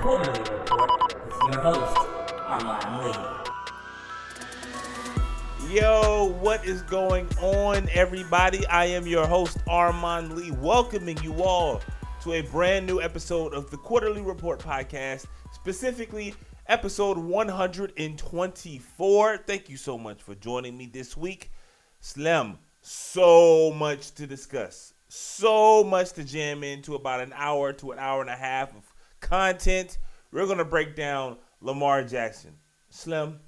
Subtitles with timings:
[0.00, 1.96] Quarter-Lee Report with your host,
[2.46, 3.18] Armon Lee.
[5.74, 8.64] Yo, what is going on, everybody?
[8.68, 11.80] I am your host, Armon Lee, welcoming you all
[12.22, 16.32] to a brand new episode of the Quarter-Lee Report podcast, specifically
[16.68, 19.38] episode 124.
[19.38, 21.50] Thank you so much for joining me this week.
[21.98, 27.98] Slim, so much to discuss, so much to jam into about an hour to an
[27.98, 28.87] hour and a half of
[29.20, 29.98] content.
[30.32, 32.54] We're to break down Lamar Jackson.
[32.90, 33.40] Slim,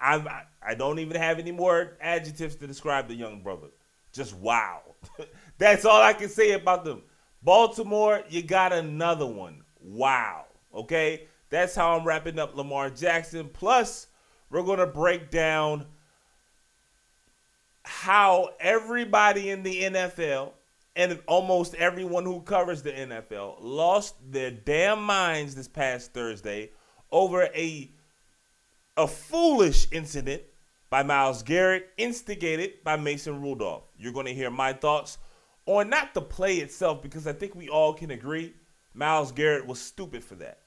[0.00, 3.68] I'm, I I don't even have any more adjectives to describe the young brother.
[4.12, 4.80] Just wow.
[5.58, 7.02] That's all I can say about them.
[7.42, 9.62] Baltimore, you got another one.
[9.80, 10.46] Wow.
[10.74, 11.28] Okay?
[11.50, 13.48] That's how I'm wrapping up Lamar Jackson.
[13.52, 14.08] Plus,
[14.50, 15.86] we're going to break down
[17.84, 20.52] how everybody in the NFL
[20.96, 26.70] and almost everyone who covers the NFL lost their damn minds this past Thursday
[27.12, 27.92] over a
[28.96, 30.42] a foolish incident
[30.88, 33.84] by Myles Garrett, instigated by Mason Rudolph.
[33.98, 35.18] You're going to hear my thoughts
[35.66, 38.54] on not the play itself, because I think we all can agree
[38.94, 40.60] Myles Garrett was stupid for that.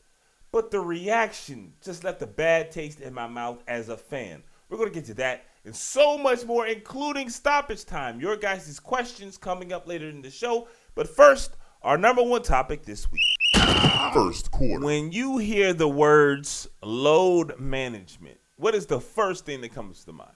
[0.52, 4.44] But the reaction just left a bad taste in my mouth as a fan.
[4.68, 8.20] We're going to get to that and so much more, including stoppage time.
[8.20, 10.68] Your guys' questions coming up later in the show.
[10.96, 13.22] But first, our number one topic this week.
[14.14, 14.86] First quarter.
[14.86, 20.14] When you hear the words load management, what is the first thing that comes to
[20.14, 20.32] mind?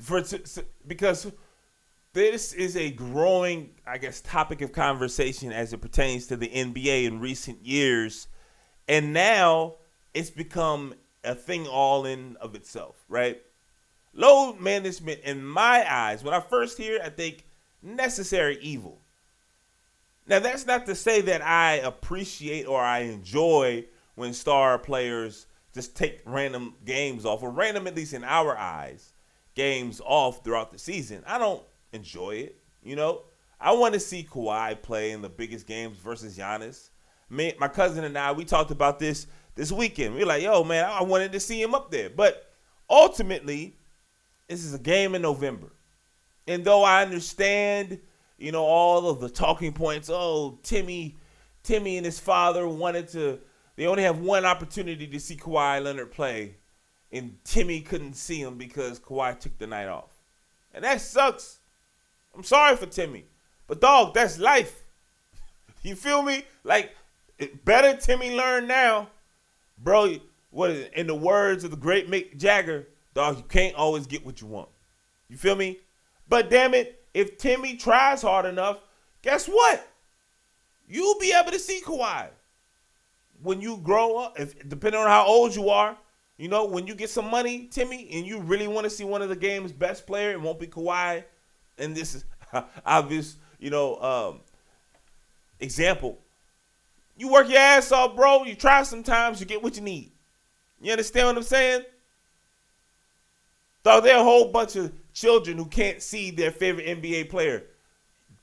[0.00, 0.22] For
[0.86, 1.30] because
[2.14, 7.04] this is a growing, I guess, topic of conversation as it pertains to the NBA
[7.04, 8.28] in recent years,
[8.88, 9.76] and now
[10.14, 10.94] it's become
[11.24, 13.40] a thing all in of itself, right?
[14.14, 17.44] Load management, in my eyes, when I first hear, I think
[17.82, 19.00] necessary evil.
[20.26, 25.96] Now, that's not to say that I appreciate or I enjoy when star players just
[25.96, 29.12] take random games off, or random, at least in our eyes,
[29.54, 31.22] games off throughout the season.
[31.26, 32.60] I don't enjoy it.
[32.82, 33.22] You know,
[33.60, 36.90] I want to see Kawhi play in the biggest games versus Giannis.
[37.28, 39.26] Me, my cousin and I, we talked about this
[39.56, 40.14] this weekend.
[40.14, 42.10] We are like, yo, man, I wanted to see him up there.
[42.10, 42.52] But
[42.88, 43.76] ultimately,
[44.48, 45.72] this is a game in November.
[46.46, 48.00] And though I understand,
[48.38, 51.16] you know, all of the talking points, oh, Timmy,
[51.62, 53.40] Timmy and his father wanted to
[53.76, 56.56] they only have one opportunity to see Kawhi Leonard play,
[57.10, 60.10] and Timmy couldn't see him because Kawhi took the night off.
[60.72, 61.58] And that sucks.
[62.34, 63.24] I'm sorry for Timmy.
[63.66, 64.80] But dog, that's life.
[65.82, 66.44] You feel me?
[66.62, 66.96] Like
[67.66, 69.08] better Timmy learn now.
[69.76, 70.14] Bro,
[70.48, 70.94] what is it?
[70.94, 74.46] in the words of the great Mick Jagger, dog, you can't always get what you
[74.46, 74.68] want.
[75.28, 75.78] You feel me?
[76.28, 78.78] But damn it, if Timmy tries hard enough,
[79.22, 79.88] guess what?
[80.86, 82.28] You'll be able to see Kawhi
[83.42, 85.96] when you grow up, if depending on how old you are,
[86.36, 89.22] you know, when you get some money, Timmy, and you really want to see one
[89.22, 91.24] of the game's best player, it won't be Kawhi.
[91.78, 92.24] And this is
[92.86, 94.40] obvious, you know, um,
[95.60, 96.18] example.
[97.16, 98.44] You work your ass off, bro.
[98.44, 100.10] You try sometimes, you get what you need.
[100.80, 101.84] You understand what I'm saying?
[103.84, 107.64] So there are a whole bunch of children who can't see their favorite NBA player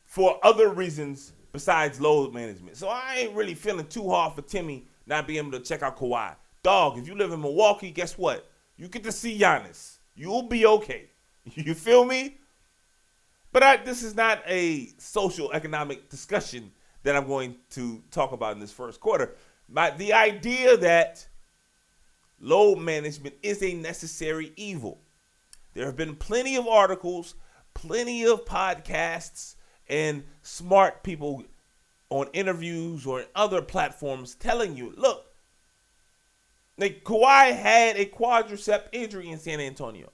[0.04, 2.78] for other reasons besides load management.
[2.78, 5.98] So I ain't really feeling too hard for Timmy not being able to check out
[5.98, 6.36] Kawhi.
[6.62, 8.50] Dog, if you live in Milwaukee, guess what?
[8.78, 9.98] You get to see Giannis.
[10.16, 11.08] You'll be okay.
[11.56, 12.38] You feel me?
[13.52, 16.72] But I, this is not a social economic discussion
[17.02, 19.34] that I'm going to talk about in this first quarter.
[19.68, 21.28] But the idea that
[22.40, 25.00] load management is a necessary evil.
[25.74, 27.36] There have been plenty of articles,
[27.74, 29.56] plenty of podcasts,
[29.88, 31.44] and smart people
[32.10, 35.26] on interviews or other platforms telling you, look,
[36.78, 40.12] like Kawhi had a quadricep injury in San Antonio.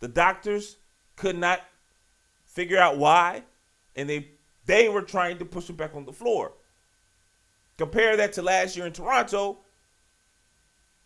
[0.00, 0.76] The doctors
[1.16, 1.60] could not
[2.44, 3.42] figure out why,
[3.96, 4.28] and they
[4.66, 6.52] they were trying to push him back on the floor.
[7.78, 9.58] Compare that to last year in Toronto.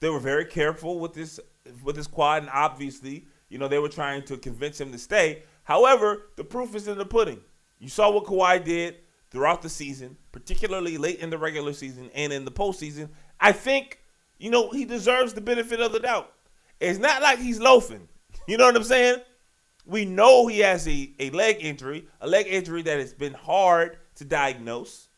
[0.00, 1.38] They were very careful with this
[1.85, 5.43] with this quad, and obviously, you know, they were trying to convince him to stay.
[5.64, 7.41] However, the proof is in the pudding.
[7.79, 8.97] You saw what Kawhi did
[9.31, 13.11] throughout the season, particularly late in the regular season and in the postseason.
[13.38, 14.00] I think,
[14.38, 16.32] you know, he deserves the benefit of the doubt.
[16.79, 18.08] It's not like he's loafing.
[18.47, 19.19] You know what I'm saying?
[19.87, 23.99] We know he has a, a leg injury, a leg injury that has been hard
[24.17, 25.08] to diagnose.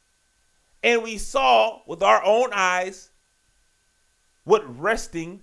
[0.83, 3.11] And we saw with our own eyes
[4.45, 5.41] what resting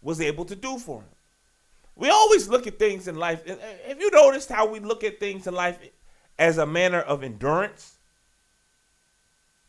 [0.00, 1.08] was able to do for him.
[1.96, 3.46] We always look at things in life.
[3.46, 5.78] Have you noticed how we look at things in life
[6.38, 7.96] as a manner of endurance?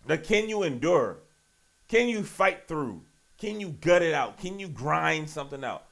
[0.07, 1.19] Now, can you endure?
[1.87, 3.01] Can you fight through?
[3.37, 4.37] Can you gut it out?
[4.37, 5.85] Can you grind something out?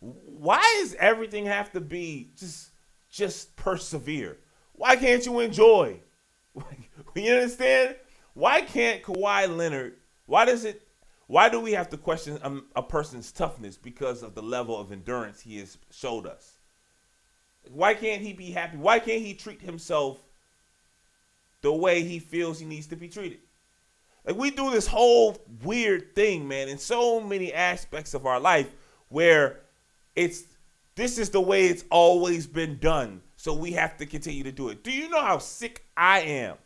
[0.00, 2.70] Why does everything have to be just
[3.10, 4.38] just persevere?
[4.72, 6.00] Why can't you enjoy?
[7.14, 7.96] you understand?
[8.34, 9.96] Why can't Kawhi Leonard?
[10.26, 10.82] Why does it?
[11.32, 14.92] Why do we have to question a, a person's toughness because of the level of
[14.92, 16.58] endurance he has showed us?
[17.70, 18.76] Why can't he be happy?
[18.76, 20.18] Why can't he treat himself
[21.62, 23.38] the way he feels he needs to be treated?
[24.26, 28.70] Like we do this whole weird thing, man, in so many aspects of our life
[29.08, 29.60] where
[30.14, 30.42] it's
[30.96, 33.22] this is the way it's always been done.
[33.36, 34.84] So we have to continue to do it.
[34.84, 36.56] Do you know how sick I am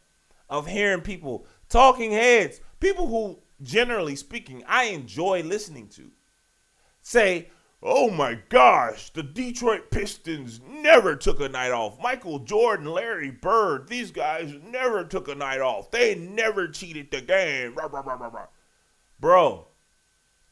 [0.50, 6.10] of hearing people, talking heads, people who generally speaking I enjoy listening to
[7.02, 7.48] say,
[7.82, 12.00] Oh my gosh, the Detroit Pistons never took a night off.
[12.02, 15.90] Michael Jordan, Larry Bird, these guys never took a night off.
[15.90, 17.74] They never cheated the game.
[17.74, 18.46] Rah, rah, rah,
[19.20, 19.68] Bro,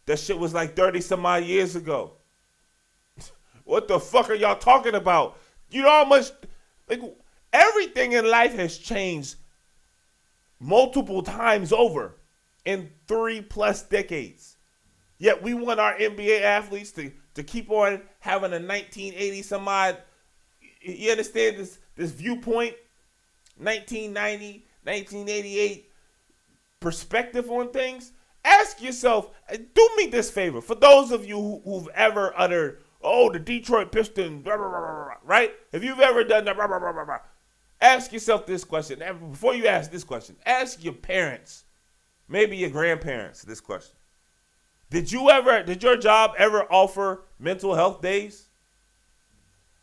[0.07, 2.13] that shit was like 30 some odd years ago.
[3.65, 5.39] what the fuck are y'all talking about?
[5.71, 6.31] You know how much
[6.89, 7.01] like
[7.53, 9.37] everything in life has changed
[10.61, 12.17] multiple times over
[12.65, 14.57] in three plus decades.
[15.19, 19.99] Yet we want our NBA athletes to, to keep on having a 1980 some odd.
[20.81, 22.75] You understand this this viewpoint,
[23.57, 25.91] 1990, 1988
[26.81, 28.13] perspective on things.
[28.45, 30.61] Ask yourself, do me this favor.
[30.61, 35.15] For those of you who, have ever uttered, "Oh, the Detroit Pistons," blah, blah, blah,
[35.23, 35.55] right?
[35.73, 37.23] If you've ever done that,
[37.81, 39.03] ask yourself this question.
[39.31, 41.64] Before you ask this question, ask your parents,
[42.29, 43.97] maybe your grandparents, this question.
[44.91, 48.49] Did you ever, did your job ever offer mental health days?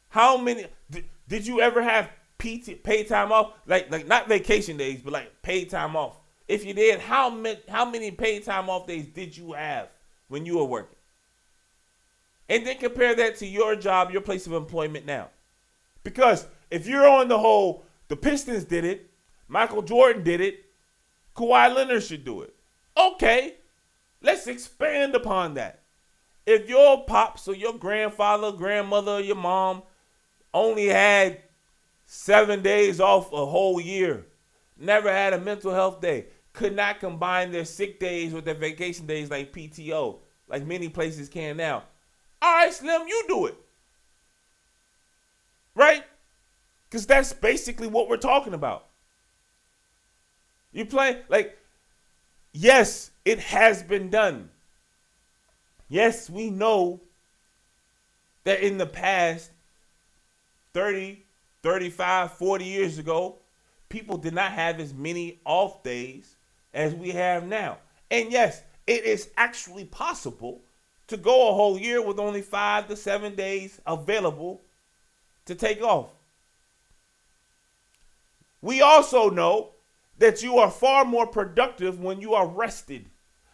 [0.10, 3.54] How many, did, did you ever have PT, paid time off?
[3.66, 6.20] Like, like not vacation days, but like paid time off.
[6.48, 9.90] If you did, how many, how many paid time off days did you have
[10.28, 10.98] when you were working?
[12.50, 15.30] And then compare that to your job, your place of employment now.
[16.04, 19.10] Because if you're on the whole, the Pistons did it,
[19.48, 20.66] Michael Jordan did it,
[21.36, 22.56] Kawhi Leonard should do it.
[22.98, 23.56] Okay,
[24.22, 25.80] Let's expand upon that.
[26.46, 29.84] If your pops or your grandfather, grandmother, your mom
[30.54, 31.42] only had
[32.06, 34.26] seven days off a whole year,
[34.78, 39.06] never had a mental health day, could not combine their sick days with their vacation
[39.06, 41.84] days like PTO, like many places can now.
[42.42, 43.56] All right, Slim, you do it.
[45.74, 46.04] Right?
[46.90, 48.88] Because that's basically what we're talking about.
[50.74, 51.58] You play, like,
[52.54, 54.50] yes, it has been done.
[55.90, 57.02] Yes, we know
[58.44, 59.52] that in the past
[60.74, 61.24] 30,
[61.62, 63.36] 35, 40 years ago,
[63.90, 66.36] people did not have as many off days
[66.74, 67.78] as we have now.
[68.10, 70.62] And yes, it is actually possible
[71.08, 74.62] to go a whole year with only five to seven days available
[75.46, 76.08] to take off.
[78.62, 79.72] We also know
[80.22, 83.10] that you are far more productive when you are rested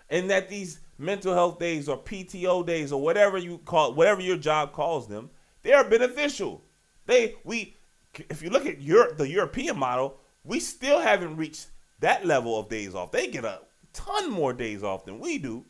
[0.10, 4.38] and that these mental health days or PTO days or whatever you call whatever your
[4.38, 5.30] job calls them,
[5.64, 6.62] they are beneficial.
[7.06, 7.78] They we
[8.30, 11.68] if you look at Europe, the European model, we still haven't reached
[12.00, 13.12] that level of days off.
[13.12, 13.62] They get a
[13.94, 15.66] ton more days off than we do.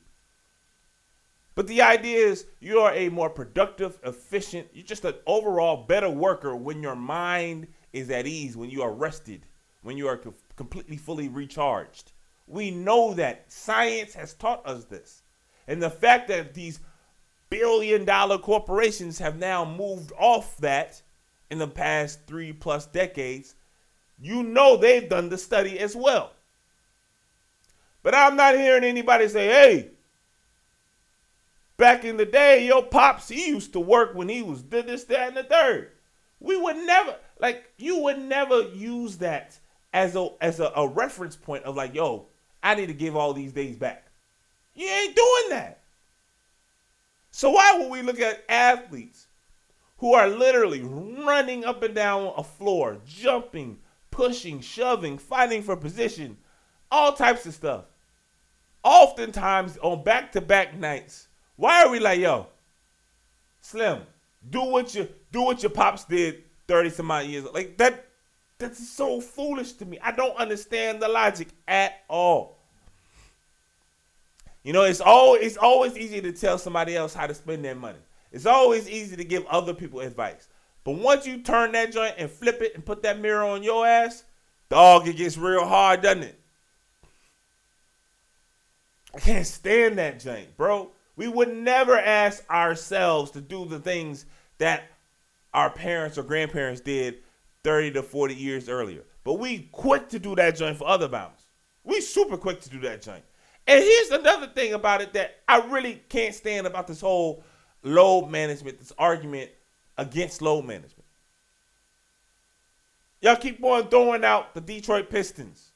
[1.54, 6.10] But the idea is you are a more productive, efficient, you're just an overall better
[6.10, 9.46] worker when your mind is at ease, when you are rested,
[9.82, 10.18] when you are
[10.58, 12.12] completely fully recharged.
[12.48, 13.52] We know that.
[13.52, 15.22] Science has taught us this.
[15.68, 16.80] And the fact that these
[17.50, 21.02] billion dollar corporations have now moved off that
[21.50, 23.56] in the past three plus decades,
[24.20, 26.32] you know they've done the study as well.
[28.04, 29.92] But I'm not hearing anybody say, hey,
[31.78, 35.04] back in the day, your pops, he used to work when he was did this,
[35.06, 35.92] that, and the third.
[36.40, 39.60] We would never, like, you would never use that
[39.94, 42.28] as a as a, a reference point of like, yo,
[42.62, 44.08] I need to give all these days back.
[44.76, 45.82] You ain't doing that.
[47.32, 49.28] So why would we look at athletes
[49.98, 53.80] who are literally running up and down a floor, jumping,
[54.12, 56.38] pushing, shoving, fighting for position,
[56.92, 57.86] all types of stuff.
[58.84, 62.48] Oftentimes on back-to-back nights, why are we like, yo,
[63.62, 64.02] Slim,
[64.50, 67.46] do what you do what your pops did 30 some odd years.
[67.54, 68.07] Like that
[68.60, 70.00] that's so foolish to me.
[70.02, 72.58] I don't understand the logic at all.
[74.64, 77.76] You know, it's always it's always easy to tell somebody else how to spend their
[77.76, 78.00] money.
[78.32, 80.50] It's always easy to give other people advice.
[80.84, 83.86] But once you turn that joint and flip it and put that mirror on your
[83.86, 84.24] ass,
[84.70, 86.40] dog, it gets real hard, doesn't it?
[89.16, 90.92] I can't stand that jank, bro.
[91.16, 94.26] We would never ask ourselves to do the things
[94.58, 94.84] that
[95.54, 97.18] our parents or grandparents did
[97.68, 99.04] 30 to 40 years earlier.
[99.26, 101.48] But we quick to do that joint for other bounds.
[101.84, 103.26] We super quick to do that joint.
[103.68, 107.44] And here's another thing about it that I really can't stand about this whole
[107.84, 109.52] load management, this argument
[109.98, 111.04] against load management.
[113.20, 115.72] Y'all keep on throwing out the Detroit Pistons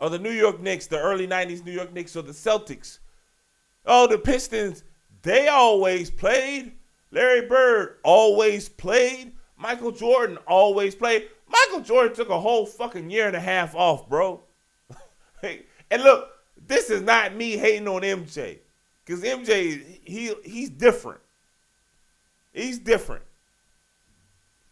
[0.00, 3.00] or the New York Knicks, the early 90s New York Knicks or the Celtics.
[3.84, 4.84] Oh, the Pistons,
[5.20, 6.72] they always played.
[7.10, 9.33] Larry Bird always played.
[9.56, 11.28] Michael Jordan always played.
[11.48, 14.40] Michael Jordan took a whole fucking year and a half off, bro.
[15.42, 16.30] and look,
[16.66, 18.58] this is not me hating on MJ.
[19.06, 21.20] Cause MJ, he he's different.
[22.52, 23.22] He's different.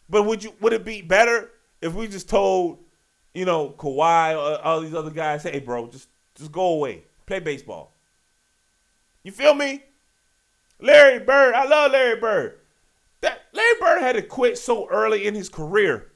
[0.09, 1.51] But would you would it be better
[1.83, 2.79] if we just told,
[3.35, 7.05] you know, Kawhi or all these other guys, hey bro, just just go away.
[7.27, 7.93] Play baseball.
[9.23, 9.83] You feel me?
[10.81, 12.59] Larry Bird, I love Larry Bird.
[13.23, 16.13] That Larry Bird had to quit so early in his career.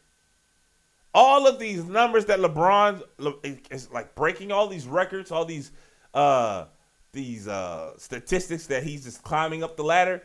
[1.15, 3.03] All of these numbers that LeBron
[3.71, 5.73] is like breaking all these records, all these
[6.13, 6.67] uh
[7.13, 10.23] these uh statistics that he's just climbing up the ladder.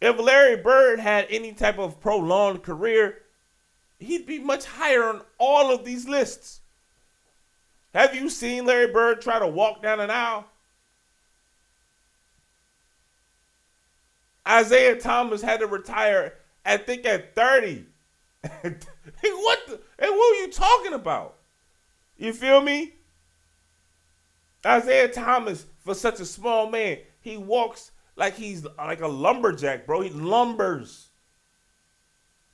[0.00, 3.22] If Larry Bird had any type of prolonged career,
[4.00, 6.60] he'd be much higher on all of these lists.
[7.94, 10.46] Have you seen Larry Bird try to walk down an aisle?
[14.48, 16.34] Isiah Thomas had to retire,
[16.64, 17.86] I think, at 30.
[18.42, 21.36] what the, and what are you talking about?
[22.16, 22.94] You feel me?
[24.66, 30.00] Isiah Thomas, for such a small man, he walks like he's like a lumberjack, bro.
[30.02, 31.08] He lumbers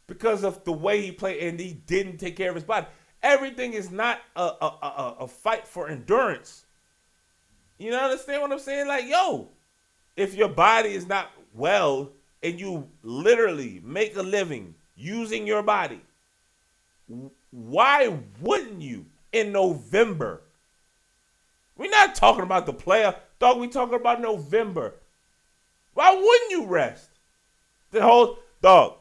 [0.06, 2.86] because of the way he played, and he didn't take care of his body.
[3.22, 6.64] Everything is not a, a, a, a fight for endurance.
[7.78, 8.88] You know, understand what I'm saying?
[8.88, 9.48] Like, yo,
[10.16, 16.00] if your body is not well and you literally make a living using your body,
[17.50, 20.42] why wouldn't you in November?
[21.76, 23.58] We're not talking about the player, dog.
[23.58, 24.94] We talking about November.
[25.94, 27.08] Why wouldn't you rest?
[27.90, 28.94] The whole dog.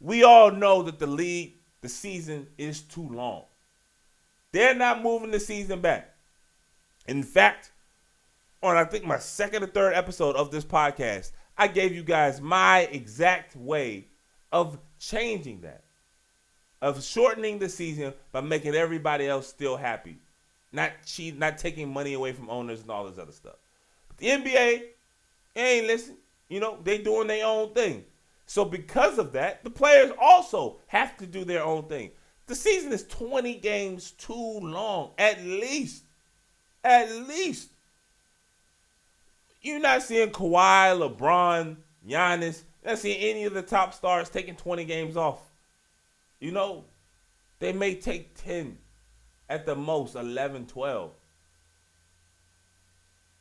[0.00, 3.44] We all know that the league, the season is too long.
[4.50, 6.14] They're not moving the season back.
[7.06, 7.70] In fact,
[8.62, 12.40] on I think my second or third episode of this podcast, I gave you guys
[12.40, 14.08] my exact way
[14.50, 15.84] of changing that,
[16.80, 20.18] of shortening the season by making everybody else still happy,
[20.72, 23.56] not cheat, not taking money away from owners and all this other stuff.
[24.08, 24.82] But the NBA
[25.56, 26.16] ain't listen.
[26.48, 28.04] You know, they doing their own thing.
[28.46, 32.10] So because of that, the players also have to do their own thing.
[32.46, 36.04] The season is 20 games too long, at least.
[36.84, 37.71] At least.
[39.62, 41.76] You're not seeing Kawhi, LeBron,
[42.06, 45.40] Giannis, not seeing any of the top stars taking 20 games off.
[46.40, 46.84] You know,
[47.60, 48.76] they may take 10
[49.48, 51.12] at the most, 11, 12.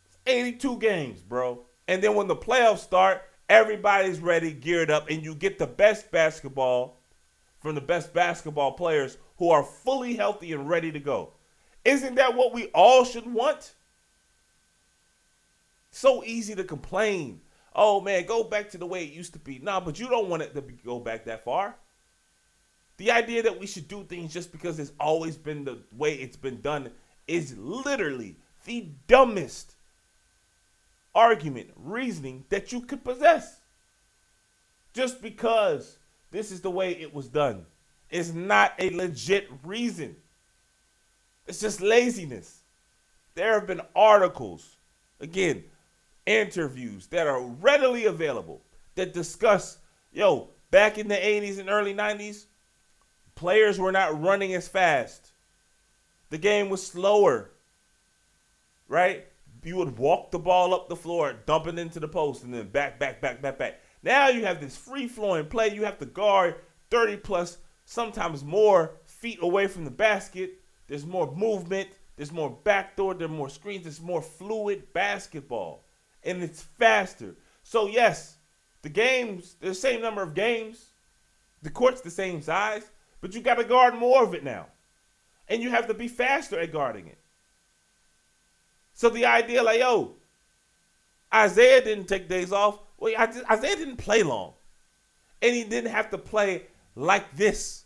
[0.06, 1.66] It's 82 games, bro.
[1.88, 6.12] And then when the playoffs start, everybody's ready, geared up, and you get the best
[6.12, 7.00] basketball
[7.60, 11.34] from the best basketball players who are fully healthy and ready to go.
[11.84, 13.74] Isn't that what we all should want?
[15.92, 17.42] So easy to complain.
[17.76, 19.60] Oh man, go back to the way it used to be.
[19.60, 21.76] Nah, but you don't want it to be, go back that far.
[22.98, 26.38] The idea that we should do things just because it's always been the way it's
[26.38, 26.92] been done
[27.28, 29.76] is literally the dumbest
[31.16, 33.60] argument, reasoning that you could possess.
[34.94, 35.98] Just because
[36.32, 37.66] this is the way it was done
[38.10, 40.16] is not a legit reason.
[41.48, 42.60] It's just laziness.
[43.36, 44.76] There have been articles,
[45.20, 45.64] again,
[46.26, 48.62] interviews that are readily available
[48.96, 49.78] that discuss,
[50.12, 52.46] yo, back in the 80s and early 90s,
[53.36, 55.32] players were not running as fast.
[56.30, 57.52] The game was slower,
[58.88, 59.26] right?
[59.64, 62.70] You would walk the ball up the floor, dump it into the post, and then
[62.70, 63.82] back, back, back, back, back.
[64.04, 65.74] Now you have this free flowing play.
[65.74, 66.56] You have to guard
[66.90, 70.62] 30 plus, sometimes more feet away from the basket.
[70.88, 71.90] There's more movement.
[72.16, 73.14] There's more backdoor.
[73.14, 73.84] There's more screens.
[73.84, 75.86] There's more fluid basketball
[76.24, 77.36] and it's faster.
[77.64, 78.38] So yes,
[78.82, 80.88] the games, the same number of games,
[81.62, 82.90] the court's the same size,
[83.22, 84.68] but you got to guard more of it now.
[85.48, 87.18] And you have to be faster at guarding it.
[88.94, 90.16] So the idea like, yo,
[91.34, 92.80] Isiah didn't take days off.
[92.98, 94.54] Well, Isiah didn't play long.
[95.42, 97.86] And he didn't have to play like this.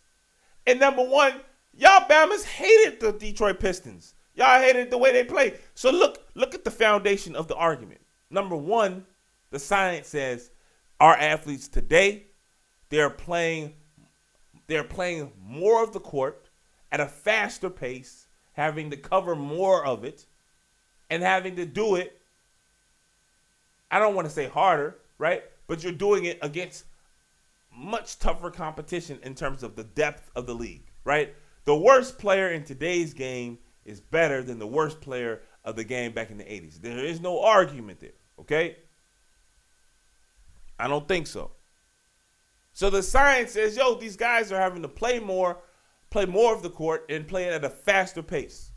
[0.68, 1.34] And number one,
[1.74, 4.14] y'all Bamas hated the Detroit Pistons.
[4.36, 5.54] Y'all hated the way they play.
[5.74, 8.02] So look, look at the foundation of the argument.
[8.30, 9.06] Number one,
[9.52, 10.52] the science says
[11.00, 12.28] our athletes today,
[12.90, 13.74] they're playing,
[14.68, 16.50] they're playing more of the court
[16.92, 20.26] at a faster pace, having to cover more of it,
[21.10, 22.22] and having to do it.
[23.92, 25.44] I don't want to say harder, right?
[25.68, 26.86] But you're doing it against
[27.74, 31.36] much tougher competition in terms of the depth of the league, right?
[31.66, 36.14] The worst player in today's game is better than the worst player of the game
[36.14, 36.80] back in the 80s.
[36.80, 38.78] There is no argument there, okay?
[40.80, 41.52] I don't think so.
[42.74, 45.58] So the science says, yo, these guys are having to play more,
[46.10, 48.72] play more of the court, and play it at a faster pace.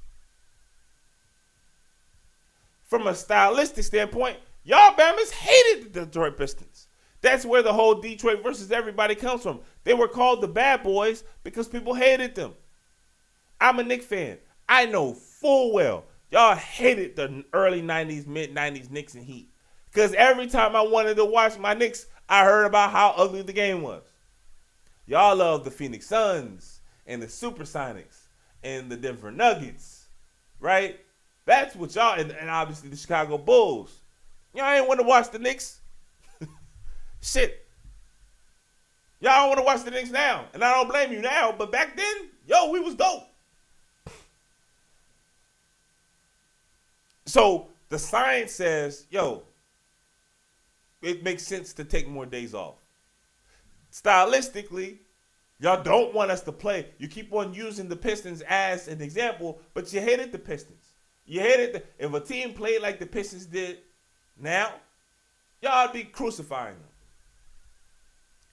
[2.84, 6.88] From a stylistic standpoint, y'all Bama's hated the Detroit Pistons.
[7.20, 9.60] That's where the whole Detroit versus everybody comes from.
[9.84, 12.54] They were called the bad boys because people hated them.
[13.60, 14.38] I'm a Knick fan.
[14.68, 19.50] I know full well y'all hated the early 90s, mid 90s Knicks and Heat.
[19.90, 23.52] Because every time I wanted to watch my Knicks, I heard about how ugly the
[23.52, 24.04] game was.
[25.06, 28.26] Y'all love the Phoenix Suns and the Supersonics
[28.62, 30.08] and the Denver Nuggets,
[30.60, 31.00] right?
[31.46, 34.02] That's what y'all, and, and obviously the Chicago Bulls.
[34.54, 35.80] Y'all ain't want to watch the Knicks.
[37.22, 37.66] Shit.
[39.20, 40.44] Y'all don't want to watch the Knicks now.
[40.52, 43.27] And I don't blame you now, but back then, yo, we was dope.
[47.28, 49.42] So the science says, yo,
[51.02, 52.76] it makes sense to take more days off.
[53.92, 54.96] Stylistically,
[55.60, 56.86] y'all don't want us to play.
[56.96, 60.94] You keep on using the Pistons as an example, but you hated the Pistons.
[61.26, 63.78] You hated the, if a team played like the Pistons did
[64.40, 64.72] now,
[65.60, 66.84] y'all be crucifying them.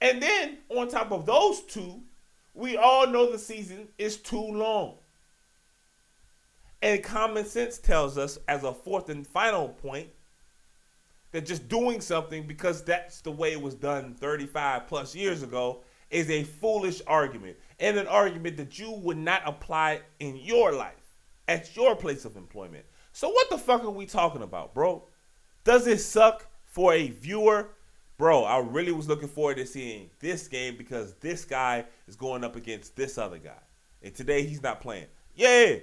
[0.02, 2.02] And then on top of those two,
[2.54, 4.96] we all know the season is too long.
[6.82, 10.10] And common sense tells us, as a fourth and final point,
[11.32, 15.84] that just doing something because that's the way it was done 35 plus years ago
[16.10, 21.16] is a foolish argument and an argument that you would not apply in your life
[21.48, 22.86] at your place of employment.
[23.12, 25.04] So, what the fuck are we talking about, bro?
[25.64, 27.70] Does it suck for a viewer?
[28.18, 32.46] Bro, I really was looking forward to seeing this game because this guy is going
[32.46, 33.60] up against this other guy.
[34.02, 35.08] And today he's not playing.
[35.34, 35.76] Yeah,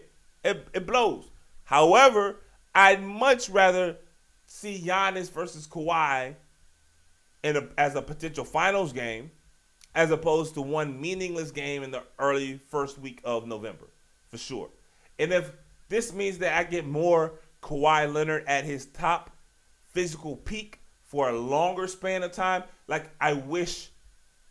[0.44, 1.30] it, it blows.
[1.64, 2.40] However,
[2.74, 3.96] I'd much rather
[4.46, 6.34] see Giannis versus Kawhi
[7.42, 9.30] in a, as a potential finals game
[9.94, 13.86] as opposed to one meaningless game in the early first week of November,
[14.28, 14.70] for sure.
[15.18, 15.52] And if
[15.88, 19.30] this means that I get more Kawhi Leonard at his top
[19.90, 23.90] physical peak for a longer span of time, like I wish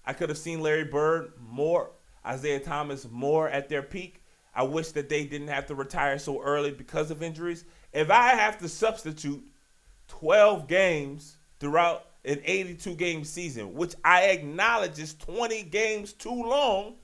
[0.06, 1.92] I could have seen Larry Bird more,
[2.32, 4.21] Isiah Thomas more at their peak.
[4.54, 7.66] I wish that they didn't have to retire so early because of injuries.
[7.94, 9.44] If I have to substitute
[10.08, 16.96] 12 games throughout an 82 game season, which I acknowledge is 20 games too long,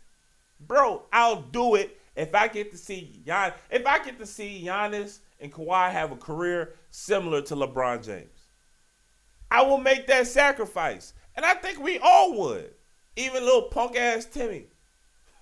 [0.60, 4.64] bro, I'll do it if I get to see Gian, if I get to see
[4.66, 8.48] Giannis and Kawhi have a career similar to LeBron James.
[9.50, 11.14] I will make that sacrifice.
[11.36, 12.74] And I think we all would.
[13.16, 14.66] Even little punk ass Timmy.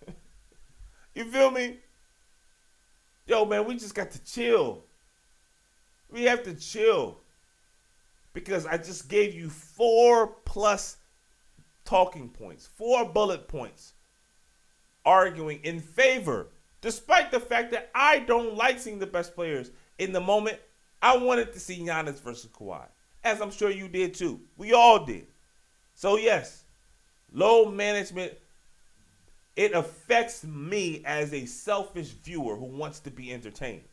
[1.16, 1.80] you feel me?
[3.28, 4.84] Yo, man, we just got to chill.
[6.12, 7.20] We have to chill.
[8.34, 10.98] Because I just gave you four plus
[11.86, 13.94] talking points, four bullet points
[15.06, 16.48] arguing in favor,
[16.82, 20.60] despite the fact that I don't like seeing the best players in the moment.
[21.02, 22.86] I wanted to see Giannis versus Kawhi,
[23.24, 24.42] as I'm sure you did too.
[24.58, 25.28] We all did.
[25.94, 26.64] So, yes,
[27.32, 28.34] load management
[29.56, 33.84] it affects me as a selfish viewer who wants to be entertained.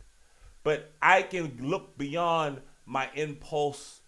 [0.65, 4.01] But I can look beyond my impulse.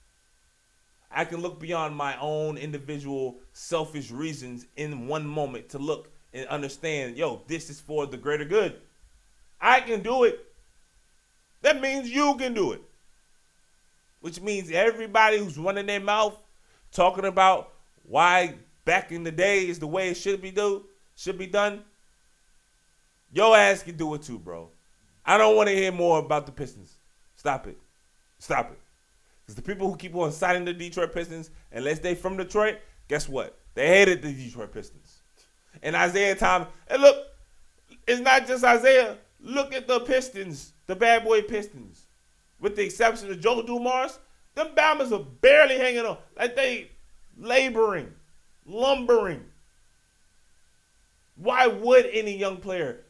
[1.10, 6.46] I can look beyond my own individual selfish reasons in one moment to look and
[6.48, 8.80] understand, yo, this is for the greater good.
[9.60, 10.44] I can do it.
[11.62, 12.82] That means you can do it.
[14.20, 16.36] Which means everybody who's running their mouth
[16.90, 20.82] talking about why back in the day is the way it should be done
[21.16, 21.82] should be done,
[23.32, 24.70] your ass can do it too, bro.
[25.24, 26.94] I don't want to hear more about the Pistons.
[27.36, 27.78] Stop it.
[28.38, 28.78] Stop it.
[29.42, 33.28] Because the people who keep on citing the Detroit Pistons, unless they from Detroit, guess
[33.28, 33.58] what?
[33.74, 35.22] They hated the Detroit Pistons.
[35.82, 37.26] And Isiah Thomas, and look,
[38.06, 39.16] it's not just Isiah.
[39.40, 42.06] Look at the Pistons, the bad boy Pistons.
[42.60, 44.18] With the exception of Joe Dumars,
[44.54, 46.16] them Bombers are barely hanging on.
[46.36, 46.90] Like they
[47.36, 48.12] laboring,
[48.64, 49.44] lumbering.
[51.36, 53.00] Why would any young player,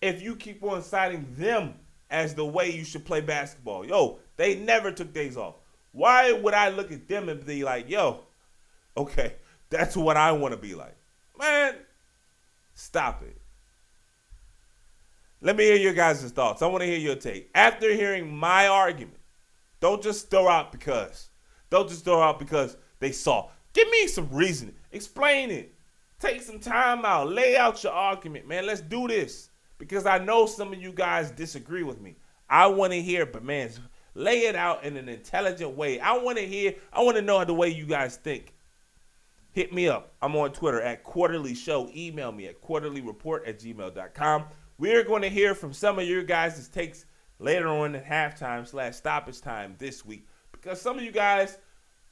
[0.00, 1.74] if you keep on citing them
[2.10, 3.84] as the way you should play basketball.
[3.84, 5.56] Yo, they never took days off.
[5.92, 8.20] Why would I look at them and be like, yo,
[8.96, 9.34] okay,
[9.70, 10.96] that's what I want to be like?
[11.38, 11.74] Man,
[12.74, 13.36] stop it.
[15.40, 16.62] Let me hear your guys' thoughts.
[16.62, 17.50] I want to hear your take.
[17.54, 19.18] After hearing my argument,
[19.80, 21.28] don't just throw out because.
[21.68, 23.50] Don't just throw out because they saw.
[23.72, 24.76] Give me some reasoning.
[24.92, 25.74] Explain it.
[26.18, 27.28] Take some time out.
[27.28, 28.66] Lay out your argument, man.
[28.66, 29.50] Let's do this.
[29.78, 32.16] Because I know some of you guys disagree with me.
[32.48, 33.70] I want to hear, but man,
[34.14, 36.00] lay it out in an intelligent way.
[36.00, 38.54] I want to hear, I want to know the way you guys think.
[39.52, 40.14] Hit me up.
[40.20, 41.90] I'm on Twitter at Quarterly Show.
[41.94, 44.44] Email me at quarterlyreport at gmail.com.
[44.78, 47.06] We're going to hear from some of your guys' takes
[47.38, 50.26] later on at halftime slash stoppage time this week.
[50.52, 51.58] Because some of you guys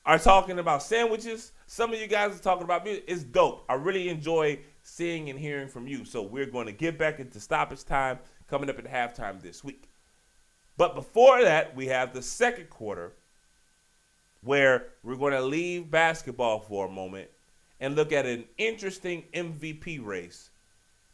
[0.07, 1.53] are talking about sandwiches.
[1.66, 3.05] Some of you guys are talking about music.
[3.09, 3.64] It's dope.
[3.68, 6.05] I really enjoy seeing and hearing from you.
[6.05, 9.88] So we're going to get back into stoppage time coming up at halftime this week.
[10.77, 13.12] But before that, we have the second quarter
[14.42, 17.31] where we're going to leave basketball for a moment
[17.81, 20.50] and look at an interesting MVP race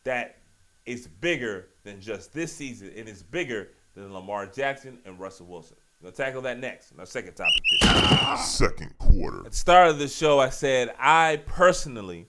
[0.04, 0.38] that
[0.84, 5.76] is bigger than just this season and is bigger than Lamar Jackson and Russell Wilson.
[6.02, 6.92] We'll tackle that next.
[6.98, 9.40] Our second topic this Second quarter.
[9.40, 12.26] At the start of the show, I said I personally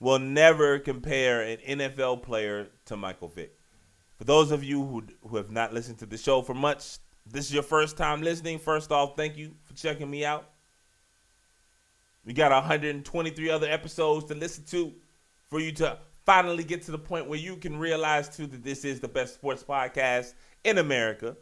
[0.00, 3.58] will never compare an NFL player to Michael Vick.
[4.18, 7.46] For those of you who, who have not listened to the show for much, this
[7.46, 8.58] is your first time listening.
[8.58, 10.50] First off, thank you for checking me out.
[12.24, 14.92] We got 123 other episodes to listen to
[15.48, 18.84] for you to finally get to the point where you can realize too that this
[18.84, 21.36] is the best sports podcast in America.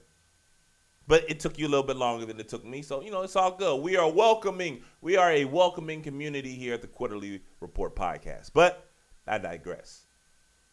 [1.06, 2.82] But it took you a little bit longer than it took me.
[2.82, 3.82] So, you know, it's all good.
[3.82, 8.50] We are welcoming, we are a welcoming community here at the Quarter-Lee Report podcast.
[8.54, 8.88] But
[9.26, 10.06] I digress.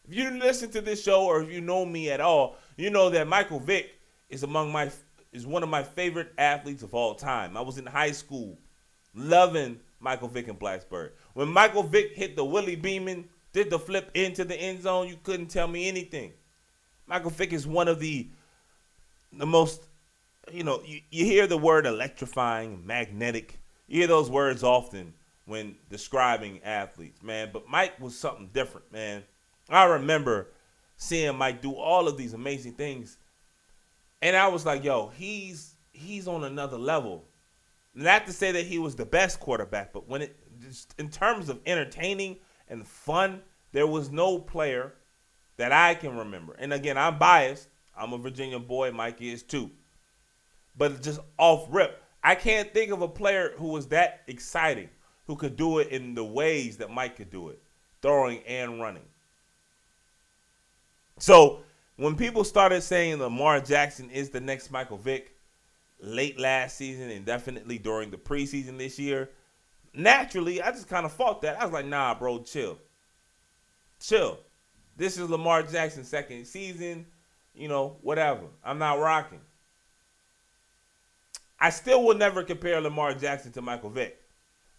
[0.07, 3.09] If you listen to this show or if you know me at all, you know
[3.09, 3.91] that Michael Vick
[4.29, 4.89] is among my
[5.31, 7.55] is one of my favorite athletes of all time.
[7.55, 8.57] I was in high school
[9.13, 11.11] loving Michael Vick and Blacksburg.
[11.33, 15.17] When Michael Vick hit the Willie Beamen, did the flip into the end zone, you
[15.23, 16.33] couldn't tell me anything.
[17.07, 18.29] Michael Vick is one of the
[19.33, 19.83] the most
[20.51, 23.59] you know, you, you hear the word electrifying, magnetic.
[23.87, 25.13] You hear those words often
[25.45, 27.49] when describing athletes, man.
[27.51, 29.23] But Mike was something different, man.
[29.69, 30.47] I remember
[30.97, 33.17] seeing Mike do all of these amazing things.
[34.21, 37.25] And I was like, yo, he's he's on another level.
[37.93, 41.49] Not to say that he was the best quarterback, but when it just in terms
[41.49, 42.37] of entertaining
[42.69, 44.93] and fun, there was no player
[45.57, 46.53] that I can remember.
[46.53, 47.67] And again, I'm biased.
[47.97, 48.91] I'm a Virginia boy.
[48.91, 49.71] Mike is too.
[50.77, 54.89] But just off rip, I can't think of a player who was that exciting,
[55.27, 57.61] who could do it in the ways that Mike could do it,
[58.01, 59.03] throwing and running.
[61.17, 61.61] So
[61.97, 65.35] when people started saying Lamar Jackson is the next Michael Vick,
[65.99, 69.29] late last season and definitely during the preseason this year,
[69.93, 71.61] naturally I just kind of fought that.
[71.61, 72.79] I was like, nah, bro, chill.
[73.99, 74.39] Chill.
[74.97, 77.05] This is Lamar Jackson's second season.
[77.53, 78.45] You know, whatever.
[78.63, 79.41] I'm not rocking.
[81.61, 84.19] I still will never compare Lamar Jackson to Michael Vick,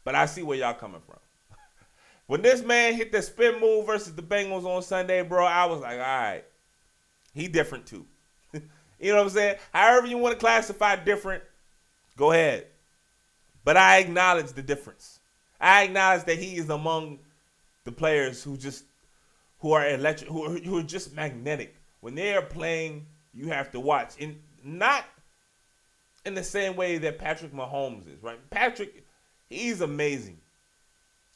[0.02, 1.18] but I see where y'all coming from.
[2.26, 5.80] when this man hit the spin move versus the Bengals on Sunday, bro, I was
[5.80, 6.42] like, all right,
[7.32, 8.04] he different too.
[8.52, 9.56] you know what I'm saying?
[9.72, 11.44] However you want to classify different,
[12.16, 12.66] go ahead.
[13.64, 15.20] But I acknowledge the difference.
[15.60, 17.20] I acknowledge that he is among
[17.84, 18.84] the players who just
[19.60, 21.76] who are electric, who are, who are just magnetic.
[22.00, 24.14] When they are playing, you have to watch.
[24.20, 25.04] And not
[26.24, 28.38] in the same way that Patrick Mahomes is, right?
[28.50, 29.06] Patrick,
[29.48, 30.38] he's amazing.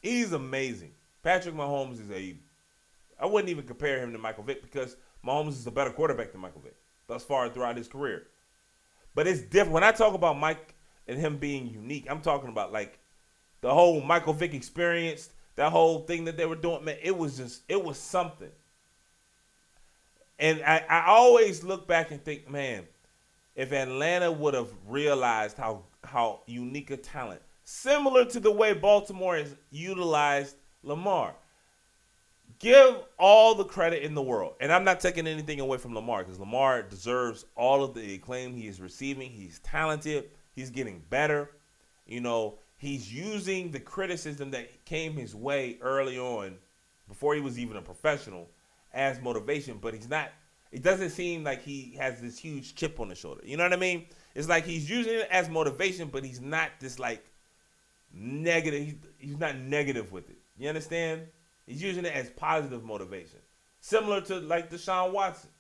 [0.00, 0.92] He's amazing.
[1.22, 2.36] Patrick Mahomes is a.
[3.18, 6.40] I wouldn't even compare him to Michael Vick because Mahomes is a better quarterback than
[6.40, 6.76] Michael Vick
[7.08, 8.28] thus far throughout his career.
[9.14, 9.72] But it's different.
[9.72, 10.74] When I talk about Mike
[11.08, 12.98] and him being unique, I'm talking about like
[13.60, 17.38] the whole Michael Vick experience, that whole thing that they were doing, man, it was
[17.38, 18.50] just, it was something.
[20.38, 22.84] And I, I always look back and think, man,
[23.56, 29.36] if Atlanta would have realized how how unique a talent, similar to the way Baltimore
[29.36, 31.34] has utilized Lamar.
[32.58, 34.54] Give all the credit in the world.
[34.60, 38.54] And I'm not taking anything away from Lamar because Lamar deserves all of the acclaim
[38.54, 39.30] he is receiving.
[39.30, 40.30] He's talented.
[40.54, 41.50] He's getting better.
[42.06, 46.56] You know, he's using the criticism that came his way early on
[47.08, 48.48] before he was even a professional
[48.94, 50.30] as motivation, but he's not
[50.72, 53.42] it doesn't seem like he has this huge chip on his shoulder.
[53.44, 54.06] You know what I mean?
[54.34, 57.24] It's like he's using it as motivation, but he's not this like
[58.12, 58.84] negative.
[58.84, 60.38] He's, he's not negative with it.
[60.58, 61.22] You understand?
[61.66, 63.38] He's using it as positive motivation,
[63.80, 65.50] similar to like Deshaun Watson.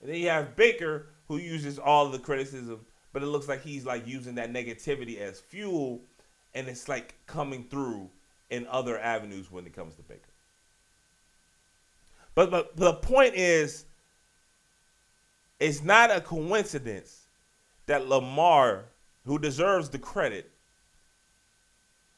[0.00, 3.86] And then you have Baker, who uses all the criticism, but it looks like he's
[3.86, 6.02] like using that negativity as fuel,
[6.54, 8.10] and it's like coming through
[8.50, 10.20] in other avenues when it comes to Baker.
[12.34, 13.84] But, but the point is,
[15.60, 17.24] it's not a coincidence
[17.86, 18.84] that Lamar,
[19.24, 20.50] who deserves the credit,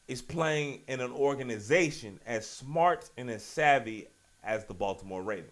[0.09, 4.07] is playing in an organization as smart and as savvy
[4.45, 5.51] as the Baltimore Ravens.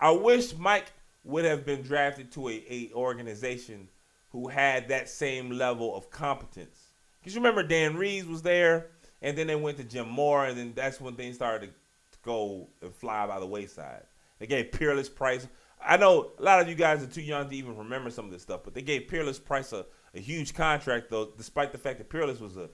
[0.00, 0.92] I wish Mike
[1.24, 3.88] would have been drafted to a, a organization
[4.32, 6.88] who had that same level of competence.
[7.20, 8.86] Because you remember Dan Reeves was there,
[9.20, 11.74] and then they went to Jim Mora, and then that's when things started
[12.12, 14.04] to go and fly by the wayside.
[14.38, 15.46] They gave Peerless Price.
[15.84, 18.30] I know a lot of you guys are too young to even remember some of
[18.30, 21.98] this stuff, but they gave Peerless Price a, a huge contract, though, despite the fact
[21.98, 22.68] that Peerless was a,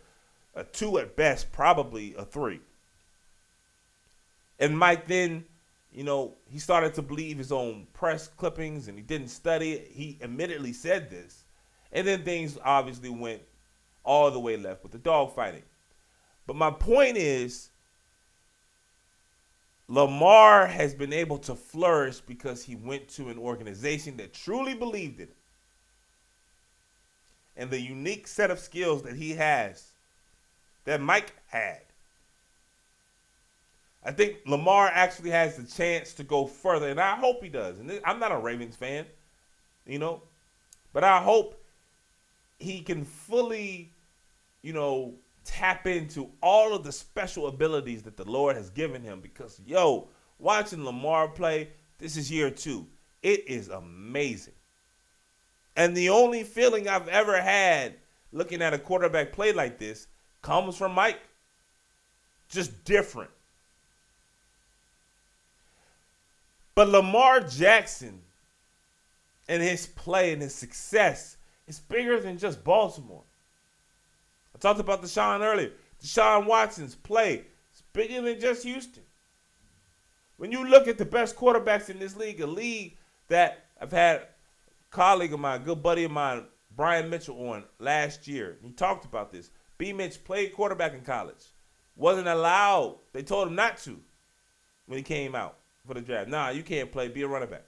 [0.54, 2.60] a two at best, probably a three.
[4.58, 5.44] And Mike then,
[5.92, 9.82] you know, he started to believe his own press clippings and he didn't study.
[9.90, 11.44] He admittedly said this.
[11.92, 13.42] And then things obviously went
[14.04, 15.62] all the way left with the dog fighting.
[16.46, 17.70] But my point is,
[19.88, 25.20] Lamar has been able to flourish because he went to an organization that truly believed
[25.20, 25.36] in it.
[27.56, 29.92] And the unique set of skills that he has,
[30.84, 31.80] that Mike had.
[34.04, 37.78] I think Lamar actually has the chance to go further, and I hope he does.
[37.78, 39.06] And I'm not a Ravens fan,
[39.86, 40.22] you know,
[40.92, 41.60] but I hope
[42.58, 43.90] he can fully,
[44.62, 45.14] you know,
[45.46, 49.20] tap into all of the special abilities that the Lord has given him.
[49.20, 52.86] Because, yo, watching Lamar play, this is year two.
[53.22, 54.54] It is amazing.
[55.76, 57.94] And the only feeling I've ever had
[58.32, 60.06] looking at a quarterback play like this
[60.42, 61.20] comes from Mike.
[62.48, 63.30] Just different.
[66.74, 68.20] But Lamar Jackson
[69.48, 73.22] and his play and his success is bigger than just Baltimore.
[74.56, 75.72] I talked about Deshaun earlier.
[76.02, 79.02] Deshaun Watson's play is bigger than just Houston.
[80.38, 82.96] When you look at the best quarterbacks in this league, a league
[83.28, 84.26] that I've had a
[84.90, 88.56] colleague of mine, good buddy of mine, Brian Mitchell, on last year.
[88.62, 89.50] He talked about this.
[89.76, 89.92] B.
[89.92, 91.52] Mitch played quarterback in college.
[91.94, 92.96] Wasn't allowed.
[93.12, 94.00] They told him not to
[94.86, 96.30] when he came out for the draft.
[96.30, 97.08] Nah, you can't play.
[97.08, 97.64] Be a running back.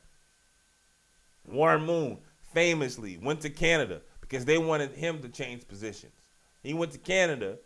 [1.46, 2.18] Warren Moon
[2.54, 6.12] famously went to Canada because they wanted him to change positions.
[6.62, 7.58] He went to Canada,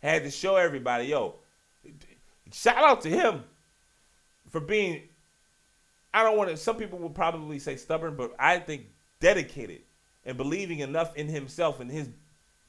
[0.00, 1.36] had to show everybody, yo,
[2.52, 3.44] shout out to him
[4.50, 5.02] for being,
[6.12, 8.86] I don't want to, some people would probably say stubborn, but I think
[9.20, 9.82] dedicated
[10.24, 12.08] and believing enough in himself and his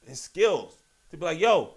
[0.06, 0.76] his skills
[1.10, 1.74] to be like, yo,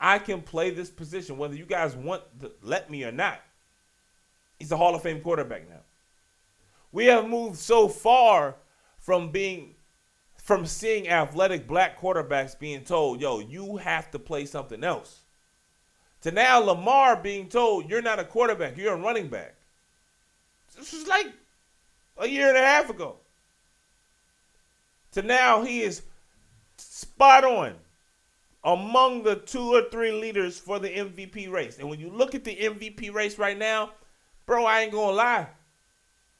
[0.00, 3.40] I can play this position whether you guys want to let me or not.
[4.58, 5.80] He's a Hall of Fame quarterback now.
[6.92, 8.56] We have moved so far
[8.98, 9.74] from being
[10.50, 15.20] from seeing athletic black quarterbacks being told, yo, you have to play something else.
[16.22, 19.54] To now Lamar being told, you're not a quarterback, you're a running back.
[20.76, 21.28] This was like
[22.18, 23.18] a year and a half ago.
[25.12, 26.02] To now he is
[26.78, 27.76] spot on
[28.64, 31.78] among the two or three leaders for the MVP race.
[31.78, 33.92] And when you look at the MVP race right now,
[34.46, 35.46] bro, I ain't gonna lie.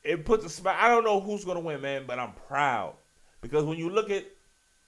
[0.02, 0.78] It puts a spot.
[0.80, 2.94] I don't know who's gonna win, man, but I'm proud
[3.40, 4.26] because when you look at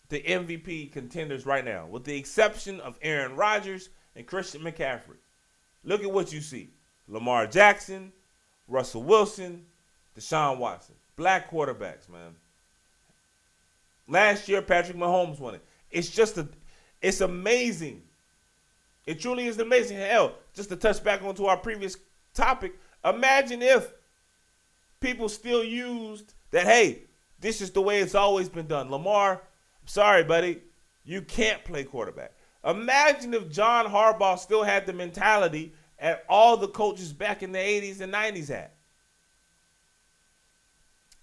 [0.08, 5.16] the MVP contenders right now, with the exception of Aaron Rodgers and Christian McCaffrey,
[5.84, 6.70] look at what you see.
[7.08, 8.12] Lamar Jackson,
[8.68, 9.64] Russell Wilson,
[10.18, 10.94] Deshaun Watson.
[11.16, 12.36] Black quarterbacks, man.
[14.08, 15.64] Last year, Patrick Mahomes won it.
[15.90, 16.48] It's just a,
[17.00, 18.02] it's amazing.
[19.06, 19.98] It truly is amazing.
[19.98, 21.96] Hell, just to touch back onto our previous
[22.34, 23.92] topic, imagine if
[25.00, 27.02] people still used that, hey,
[27.42, 28.90] this is the way it's always been done.
[28.90, 30.62] Lamar, I'm sorry, buddy,
[31.04, 32.32] you can't play quarterback.
[32.64, 37.58] Imagine if John Harbaugh still had the mentality at all the coaches back in the
[37.58, 38.70] 80s and 90s had.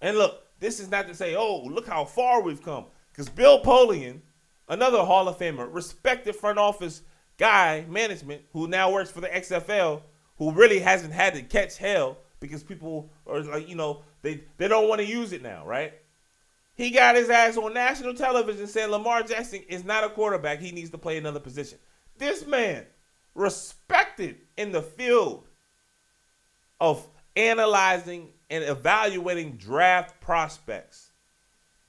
[0.00, 2.86] And look, this is not to say, oh, look how far we've come.
[3.10, 4.20] Because Bill Polian,
[4.68, 7.02] another Hall of Famer, respected front office
[7.38, 10.02] guy, management, who now works for the XFL,
[10.36, 14.68] who really hasn't had to catch hell because people are like, you know, they, they
[14.68, 15.94] don't want to use it now, right?
[16.80, 20.60] He got his ass on national television saying Lamar Jackson is not a quarterback.
[20.60, 21.78] He needs to play another position.
[22.16, 22.86] This man,
[23.34, 25.46] respected in the field
[26.80, 31.12] of analyzing and evaluating draft prospects,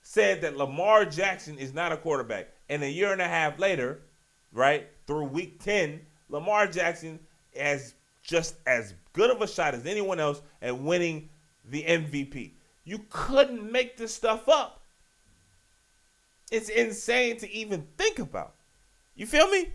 [0.02, 2.50] said that Lamar Jackson is not a quarterback.
[2.68, 4.02] And a year and a half later,
[4.52, 7.18] right, through week 10, Lamar Jackson
[7.56, 11.30] has just as good of a shot as anyone else at winning
[11.64, 12.56] the MVP.
[12.84, 14.80] You couldn't make this stuff up.
[16.52, 18.54] It's insane to even think about.
[19.16, 19.70] You feel me?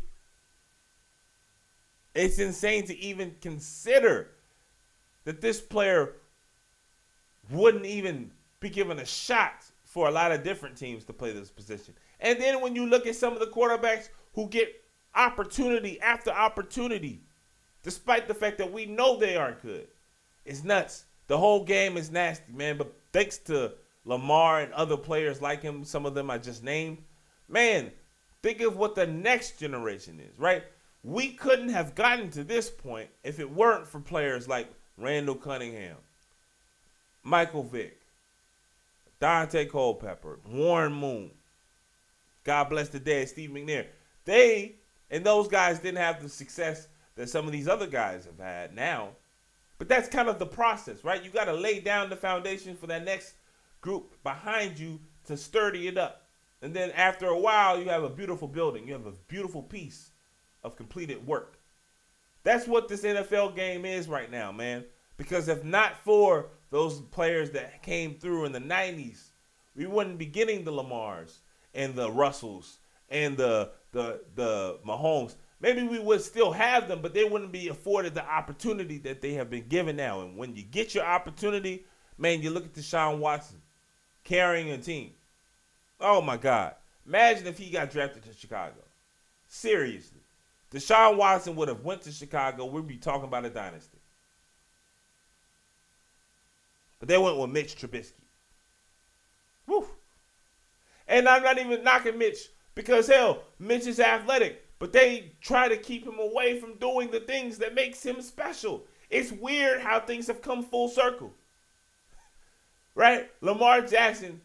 [2.15, 4.29] It's insane to even consider
[5.25, 6.13] that this player
[7.51, 11.51] wouldn't even be given a shot for a lot of different teams to play this
[11.51, 11.95] position.
[12.21, 14.83] And then when you look at some of the quarterbacks who get
[15.15, 17.21] opportunity after opportunity,
[17.83, 19.89] despite the fact that we know they aren't good,
[20.45, 21.05] it's nuts.
[21.29, 22.77] The whole game is nasty, man.
[22.77, 23.73] But thanks to
[24.07, 26.99] Lamar and other players like him, some of them I just named,
[27.49, 27.91] man,
[28.43, 30.65] think of what the next generation is, right?
[31.03, 35.97] We couldn't have gotten to this point if it weren't for players like Randall Cunningham,
[37.23, 38.01] Michael Vick,
[39.21, 41.33] Daunte Culpepper, Warren Moon.
[42.45, 43.87] God bless the dead, Steve McNair.
[44.25, 44.77] They
[45.11, 48.75] and those guys didn't have the success that some of these other guys have had
[48.75, 49.11] now.
[49.79, 51.23] But that's kind of the process, right?
[51.23, 53.35] You got to lay down the foundation for that next
[53.87, 56.27] group behind you to sturdy it up.
[56.61, 58.85] And then after a while, you have a beautiful building.
[58.89, 60.11] You have a beautiful piece
[60.65, 61.61] of completed work.
[62.43, 64.85] That's what this NFL game is right now, man.
[65.17, 69.29] Because if not for those players that came through in the 90s,
[69.77, 71.39] we wouldn't be getting the Lamars
[71.73, 75.37] and the Russells and the the the Mahomes.
[75.61, 79.35] Maybe we would still have them, but they wouldn't be afforded the opportunity that they
[79.35, 80.23] have been given now.
[80.23, 81.85] And when you get your opportunity,
[82.19, 83.63] man, you look at Deshaun Watson
[84.27, 85.13] carrying a team.
[86.01, 86.75] Oh my God.
[87.07, 88.75] Imagine if he got drafted to Chicago.
[89.49, 90.21] Seriously.
[90.73, 92.67] Deshaun Watson would have went to Chicago.
[92.67, 93.99] We'd be talking about a dynasty.
[96.99, 98.13] But they went with Mitch Trubisky.
[99.67, 99.87] Woo.
[101.09, 105.77] And I'm not even knocking Mitch because hell, Mitch is athletic, but they try to
[105.77, 108.85] keep him away from doing the things that makes him special.
[109.09, 111.33] It's weird how things have come full circle.
[112.97, 113.31] Right?
[113.43, 114.41] Lamar Jackson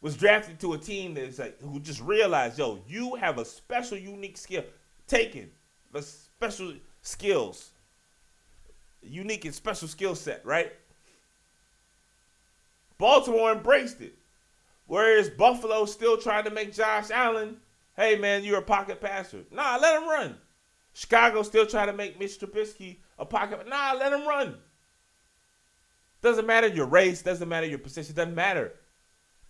[0.00, 3.98] was drafted to a team that's like who just realized, yo, you have a special,
[3.98, 4.64] unique skill.
[5.06, 5.50] Taken
[5.92, 7.70] the special skills,
[9.02, 10.72] unique and special skill set, right?
[12.96, 14.14] Baltimore embraced it.
[14.86, 17.58] Whereas Buffalo still trying to make Josh Allen,
[17.96, 19.44] hey man, you're a pocket passer.
[19.50, 20.36] Nah, let him run.
[20.94, 23.68] Chicago still trying to make Mitch Trubisky a pocket.
[23.68, 24.56] Nah, let him run.
[26.22, 28.74] Doesn't matter your race, doesn't matter your position, doesn't matter.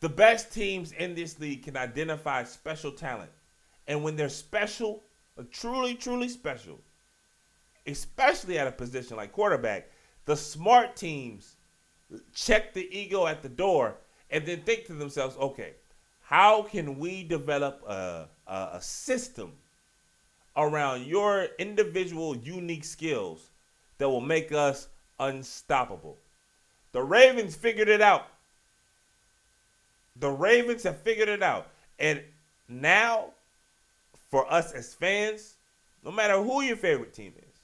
[0.00, 3.30] The best teams in this league can identify special talent.
[3.86, 5.02] And when they're special,
[5.50, 6.80] truly, truly special,
[7.86, 9.90] especially at a position like quarterback,
[10.24, 11.56] the smart teams
[12.34, 13.96] check the ego at the door
[14.30, 15.74] and then think to themselves, okay,
[16.22, 19.52] how can we develop a, a, a system
[20.56, 23.50] around your individual unique skills
[23.98, 24.88] that will make us
[25.20, 26.18] unstoppable?
[26.92, 28.28] The Ravens figured it out.
[30.16, 31.68] The Ravens have figured it out.
[31.98, 32.20] And
[32.68, 33.30] now,
[34.30, 35.54] for us as fans,
[36.04, 37.60] no matter who your favorite team is,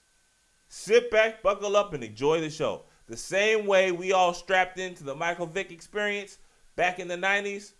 [0.68, 2.82] sit back, buckle up, and enjoy the show.
[3.06, 6.38] The same way we all strapped into the Michael Vick experience
[6.76, 7.72] back in the 90s,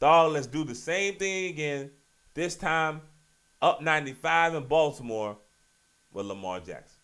[0.00, 1.90] dog, let's do the same thing again.
[2.34, 3.02] This time,
[3.60, 5.36] up 95 in Baltimore
[6.12, 7.01] with Lamar Jackson.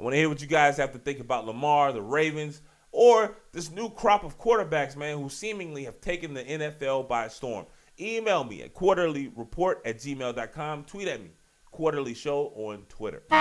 [0.00, 3.36] I want to hear what you guys have to think about Lamar, the Ravens, or
[3.52, 7.66] this new crop of quarterbacks, man, who seemingly have taken the NFL by storm.
[8.00, 10.84] Email me at quarterlyreport at gmail.com.
[10.84, 11.32] Tweet at me,
[11.70, 13.22] quarterly show on Twitter.
[13.30, 13.36] All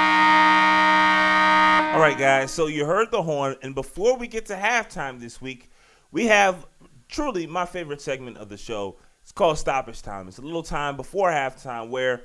[1.97, 3.55] right, guys, so you heard the horn.
[3.61, 5.71] And before we get to halftime this week,
[6.11, 6.67] we have
[7.07, 8.97] truly my favorite segment of the show.
[9.21, 10.27] It's called Stoppage Time.
[10.27, 12.23] It's a little time before halftime where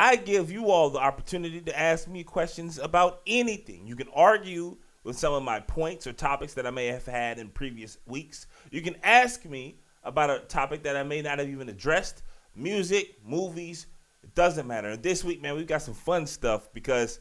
[0.00, 3.86] I give you all the opportunity to ask me questions about anything.
[3.86, 7.38] You can argue with some of my points or topics that I may have had
[7.38, 8.46] in previous weeks.
[8.70, 12.22] You can ask me about a topic that I may not have even addressed
[12.56, 13.88] music, movies,
[14.22, 14.96] it doesn't matter.
[14.96, 17.20] This week, man, we've got some fun stuff because,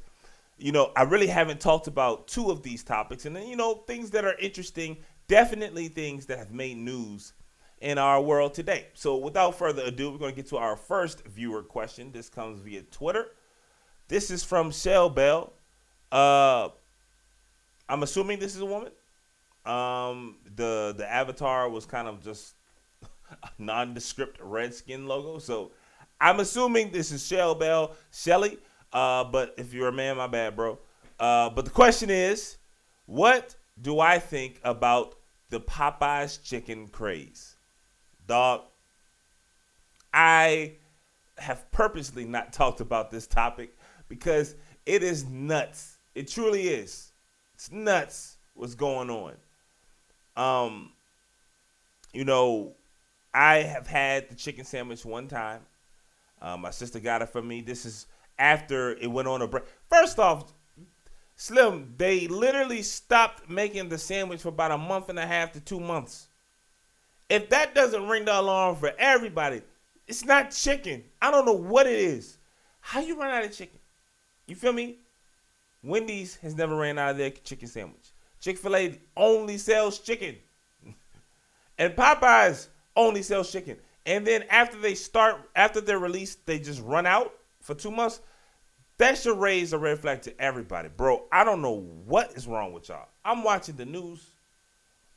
[0.57, 3.25] you know, I really haven't talked about two of these topics.
[3.25, 4.95] And then, you know, things that are interesting,
[5.27, 7.33] definitely things that have made news
[7.81, 8.87] in our world today.
[8.93, 12.11] So without further ado, we're going to get to our first viewer question.
[12.11, 13.27] This comes via Twitter.
[14.07, 15.53] This is from Shell Bell.
[16.11, 16.69] Uh,
[17.87, 18.91] I'm assuming this is a woman.
[19.65, 22.55] Um, the the avatar was kind of just
[23.43, 25.37] a nondescript redskin logo.
[25.37, 25.71] So
[26.19, 28.57] I'm assuming this is Shell Bell, Shelly.
[28.91, 30.79] Uh, but if you're a man, my bad, bro.
[31.19, 32.57] Uh, but the question is,
[33.05, 35.15] what do I think about
[35.49, 37.57] the Popeyes chicken craze?
[38.29, 38.61] Dog,
[40.13, 40.73] I
[41.39, 43.75] have purposely not talked about this topic
[44.07, 44.55] because
[44.85, 45.97] it is nuts.
[46.13, 47.11] It truly is.
[47.55, 49.33] It's nuts what's going on.
[50.37, 50.91] Um,
[52.13, 52.75] you know,
[53.33, 55.61] I have had the chicken sandwich one time.
[56.39, 57.61] Uh, my sister got it for me.
[57.61, 58.05] This is
[58.37, 59.63] after it went on a break.
[59.89, 60.53] First off,
[61.35, 65.59] Slim, they literally stopped making the sandwich for about a month and a half to
[65.59, 66.28] two months.
[67.29, 69.61] If that doesn't ring the alarm for everybody,
[70.07, 71.03] it's not chicken.
[71.21, 72.37] I don't know what it is.
[72.81, 73.79] How you run out of chicken?
[74.47, 74.97] You feel me?
[75.83, 78.11] Wendy's has never ran out of their chicken sandwich.
[78.41, 80.35] Chick fil A only sells chicken.
[81.77, 83.77] and Popeyes only sells chicken.
[84.05, 88.21] And then after they start, after they're released, they just run out for two months.
[88.97, 91.25] That should raise a red flag to everybody, bro.
[91.31, 93.07] I don't know what is wrong with y'all.
[93.23, 94.25] I'm watching the news.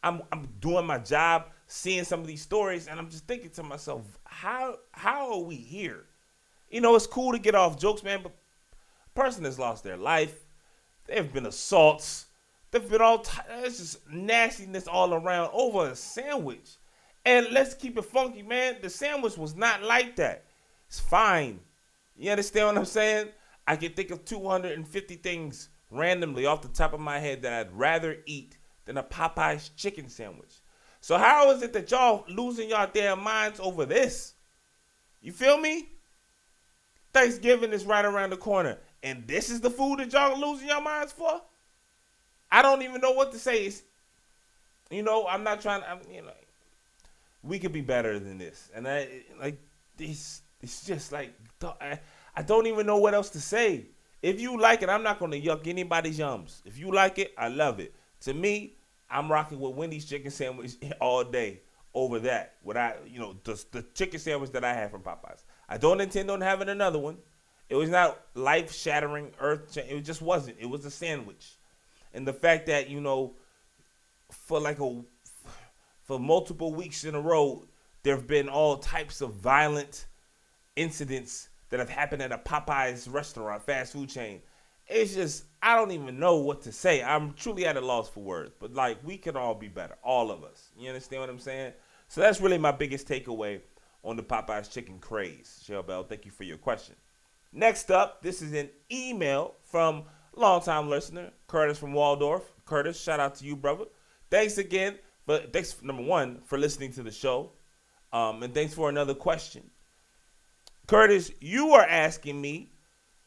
[0.05, 3.63] I'm I'm doing my job, seeing some of these stories, and I'm just thinking to
[3.63, 6.05] myself, how how are we here?
[6.71, 8.33] You know, it's cool to get off jokes, man, but
[9.15, 10.47] person has lost their life.
[11.07, 12.27] There have been assaults.
[12.71, 16.77] There've been all t- it's just nastiness all around over a sandwich.
[17.25, 18.77] And let's keep it funky, man.
[18.83, 20.45] The sandwich was not like that.
[20.89, 21.61] It's fine.
[22.17, 23.29] You understand what I'm saying?
[23.67, 27.73] I can think of 250 things randomly off the top of my head that I'd
[27.73, 30.62] rather eat than a Popeye's chicken sandwich.
[31.03, 34.35] So how is it that y'all losing y'all damn minds over this?
[35.21, 35.89] You feel me?
[37.13, 40.81] Thanksgiving is right around the corner, and this is the food that y'all losing your
[40.81, 41.43] minds for?
[42.51, 43.65] I don't even know what to say.
[43.65, 43.83] It's,
[44.91, 45.83] you know, I'm not trying.
[45.83, 46.31] I'm, you know,
[47.43, 49.09] we could be better than this, and I
[49.41, 49.59] like
[49.97, 50.41] this.
[50.63, 51.35] It's just like
[51.81, 51.99] I,
[52.37, 53.87] I don't even know what else to say.
[54.23, 56.63] If you like it, I'm not gonna yuck anybody's yums.
[56.65, 57.93] If you like it, I love it.
[58.21, 58.75] To me,
[59.13, 61.61] I'm rocking with Wendy's chicken sandwich all day
[61.95, 62.55] over that.
[62.63, 65.45] What I, you know, the, the chicken sandwich that I had from Popeyes.
[65.69, 67.19] I don't intend on having another one.
[67.69, 69.77] It was not life shattering, earth.
[69.77, 70.57] It just wasn't.
[70.59, 71.57] It was a sandwich,
[72.13, 73.35] and the fact that you know,
[74.31, 75.03] for like a,
[76.03, 77.65] for multiple weeks in a row,
[78.03, 80.07] there have been all types of violent
[80.77, 84.43] incidents that have happened at a Popeyes restaurant, fast food chain.
[84.87, 87.03] It's just I don't even know what to say.
[87.03, 88.53] I'm truly at a loss for words.
[88.59, 90.71] But like we can all be better, all of us.
[90.77, 91.73] You understand what I'm saying?
[92.09, 93.61] So that's really my biggest takeaway
[94.05, 95.63] on the Popeyes chicken craze.
[95.65, 96.97] Shell Bell, thank you for your question.
[97.53, 100.05] Next up, this is an email from
[100.35, 102.43] longtime listener Curtis from Waldorf.
[102.65, 103.85] Curtis, shout out to you, brother.
[104.31, 107.53] Thanks again, but thanks number one for listening to the show,
[108.13, 109.71] um, and thanks for another question.
[110.87, 112.73] Curtis, you are asking me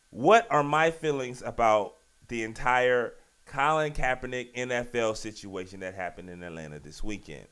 [0.09, 1.94] what are my feelings about
[2.27, 3.13] the entire
[3.45, 7.47] Colin Kaepernick NFL situation that happened in Atlanta this weekend.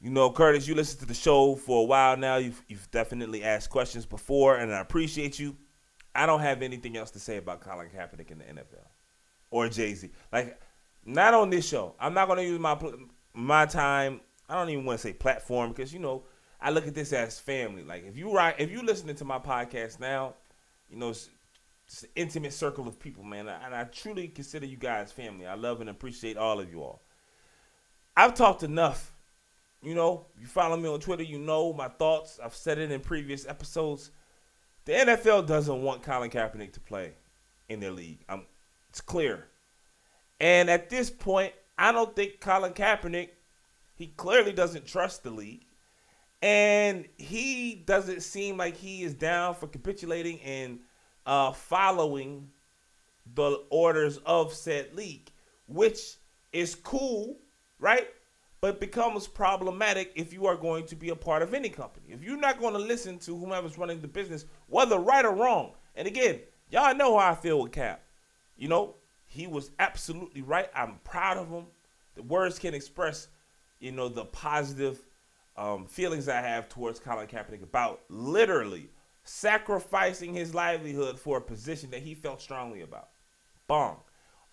[0.00, 2.36] You know, Curtis, you listened to the show for a while now.
[2.36, 5.56] You've, you've definitely asked questions before, and I appreciate you.
[6.14, 8.86] I don't have anything else to say about Colin Kaepernick in the NFL
[9.50, 10.10] or Jay Z.
[10.32, 10.60] Like,
[11.04, 11.94] not on this show.
[11.98, 12.78] I'm not going to use my
[13.34, 14.20] my time.
[14.48, 16.24] I don't even want to say platform because you know
[16.60, 17.82] I look at this as family.
[17.82, 20.34] Like, if you right, if you listening to my podcast now,
[20.90, 21.12] you know
[21.88, 25.46] it's an intimate circle of people, man, and I truly consider you guys family.
[25.46, 27.02] I love and appreciate all of you all.
[28.16, 29.12] I've talked enough
[29.82, 32.40] you know, you follow me on Twitter, you know my thoughts.
[32.42, 34.10] I've said it in previous episodes.
[34.84, 37.12] The NFL doesn't want Colin Kaepernick to play
[37.68, 38.24] in their league.
[38.28, 38.46] I'm,
[38.88, 39.46] it's clear.
[40.40, 43.28] And at this point, I don't think Colin Kaepernick,
[43.94, 45.64] he clearly doesn't trust the league.
[46.40, 50.78] And he doesn't seem like he is down for capitulating and
[51.28, 52.48] uh, following
[53.34, 55.30] the orders of said league,
[55.66, 56.16] which
[56.52, 57.36] is cool,
[57.78, 58.08] right?
[58.60, 62.06] but becomes problematic if you are going to be a part of any company.
[62.08, 65.74] If you're not going to listen to whomever's running the business, whether right or wrong.
[65.94, 68.02] And again, y'all know how I feel with Cap.
[68.56, 70.68] You know, he was absolutely right.
[70.74, 71.66] I'm proud of him.
[72.16, 73.28] The words can express,
[73.78, 74.98] you know, the positive
[75.56, 78.90] um, feelings I have towards Colin Kaepernick about literally
[79.28, 83.10] sacrificing his livelihood for a position that he felt strongly about.
[83.66, 83.98] Bong.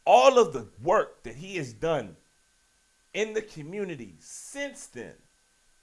[0.05, 2.17] All of the work that he has done
[3.13, 5.13] in the community since then.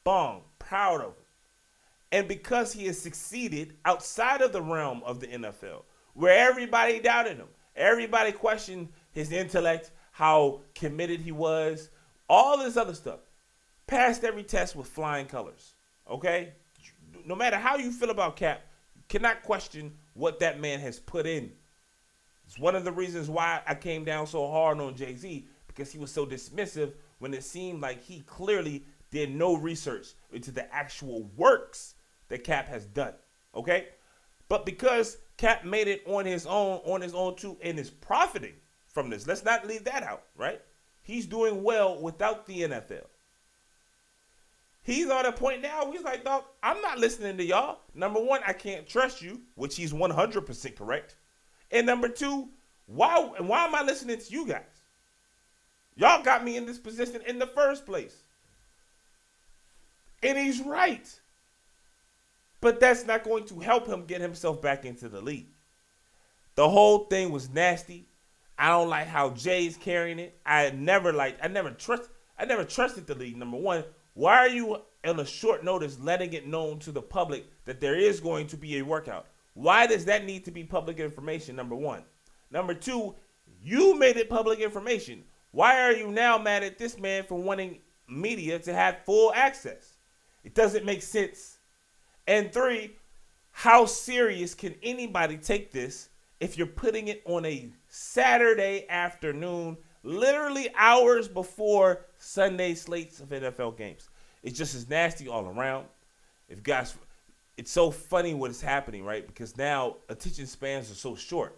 [0.04, 1.24] Bong, proud of him.
[2.12, 7.38] And because he has succeeded outside of the realm of the NFL, where everybody doubted
[7.38, 11.88] him, everybody questioned his intellect, how committed he was,
[12.28, 13.20] all this other stuff,
[13.86, 15.74] passed every test with flying colors.
[16.08, 16.52] Okay?
[17.24, 18.66] No matter how you feel about Cap,
[19.08, 21.52] cannot question what that man has put in.
[22.46, 25.90] It's one of the reasons why I came down so hard on Jay Z because
[25.90, 30.72] he was so dismissive when it seemed like he clearly did no research into the
[30.74, 31.94] actual works
[32.28, 33.14] that Cap has done.
[33.54, 33.88] Okay?
[34.48, 38.54] But because Cap made it on his own, on his own too, and is profiting
[38.86, 40.60] from this, let's not leave that out, right?
[41.02, 43.04] he's doing well without the NFL.
[44.82, 45.90] He's on a point now.
[45.92, 47.78] He's like, dog, I'm not listening to y'all.
[47.94, 51.16] Number one, I can't trust you, which he's 100% correct.
[51.70, 52.48] And number two,
[52.86, 54.82] why why am I listening to you guys?
[55.94, 58.22] Y'all got me in this position in the first place.
[60.22, 61.08] And he's right.
[62.60, 65.48] But that's not going to help him get himself back into the league.
[66.54, 68.06] The whole thing was nasty.
[68.58, 70.38] I don't like how Jay's carrying it.
[70.44, 72.08] I never like I never trust
[72.38, 73.36] I never trusted the league.
[73.36, 77.46] Number one, why are you on a short notice letting it known to the public
[77.64, 79.26] that there is going to be a workout?
[79.54, 81.56] Why does that need to be public information?
[81.56, 82.02] Number one.
[82.50, 83.14] Number two,
[83.62, 85.24] you made it public information.
[85.50, 89.96] Why are you now mad at this man for wanting media to have full access?
[90.44, 91.58] It doesn't make sense.
[92.26, 92.96] And three,
[93.50, 96.08] how serious can anybody take this
[96.40, 103.76] if you're putting it on a Saturday afternoon, literally hours before Sunday slates of NFL
[103.76, 104.08] games?
[104.42, 105.86] It's just as nasty all around.
[106.48, 106.94] If guys,
[107.56, 109.26] it's so funny what is happening, right?
[109.26, 111.56] Because now attention spans are so short.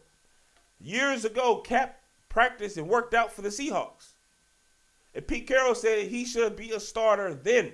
[0.80, 4.12] Years ago, Cap practiced and worked out for the Seahawks.
[5.14, 7.72] And Pete Carroll said he should be a starter then.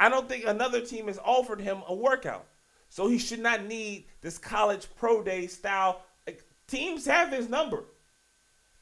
[0.00, 2.46] I don't think another team has offered him a workout.
[2.88, 6.02] So he should not need this college pro day style.
[6.26, 7.84] Like, teams have his number.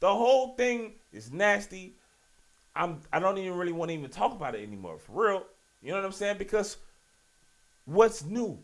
[0.05, 1.97] The whole thing is nasty.
[2.77, 4.99] I'm I don't even really want to even talk about it anymore.
[4.99, 5.43] For real.
[5.81, 6.37] You know what I'm saying?
[6.37, 6.77] Because
[7.87, 8.59] what's new?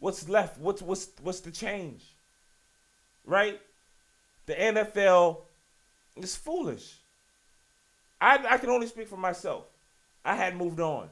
[0.00, 0.58] What's left?
[0.58, 2.16] What's what's what's the change?
[3.24, 3.60] Right?
[4.46, 5.42] The NFL
[6.16, 6.98] is foolish.
[8.20, 9.66] I I can only speak for myself.
[10.24, 11.08] I had moved on.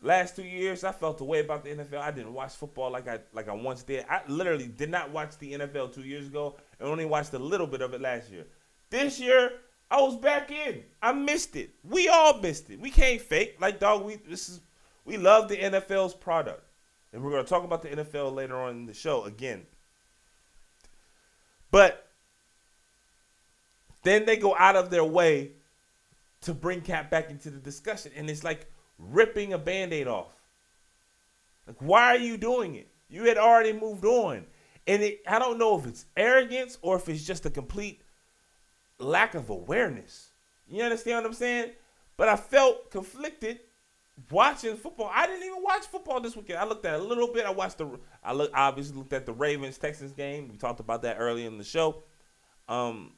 [0.00, 2.00] Last two years, I felt the way about the NFL.
[2.00, 4.06] I didn't watch football like I like I once did.
[4.08, 7.66] I literally did not watch the NFL two years ago and only watched a little
[7.66, 8.46] bit of it last year.
[8.90, 9.52] This year,
[9.90, 10.82] I was back in.
[11.02, 11.70] I missed it.
[11.84, 12.80] We all missed it.
[12.80, 13.56] We can't fake.
[13.60, 14.60] Like dog, we this is
[15.04, 16.62] we love the NFL's product.
[17.12, 19.66] And we're gonna talk about the NFL later on in the show again.
[21.70, 22.08] But
[24.02, 25.52] then they go out of their way
[26.42, 28.12] to bring Cap back into the discussion.
[28.16, 30.32] And it's like ripping a band-aid off.
[31.66, 32.88] Like, why are you doing it?
[33.08, 34.46] You had already moved on.
[34.86, 38.00] And it, I don't know if it's arrogance or if it's just a complete
[38.98, 40.30] lack of awareness.
[40.68, 41.72] You understand what I'm saying?
[42.16, 43.60] But I felt conflicted
[44.30, 45.10] watching football.
[45.12, 46.58] I didn't even watch football this weekend.
[46.58, 47.46] I looked at a little bit.
[47.46, 47.98] I watched the.
[48.24, 50.48] I look obviously looked at the Ravens Texans game.
[50.48, 52.02] We talked about that early in the show.
[52.68, 53.12] Um,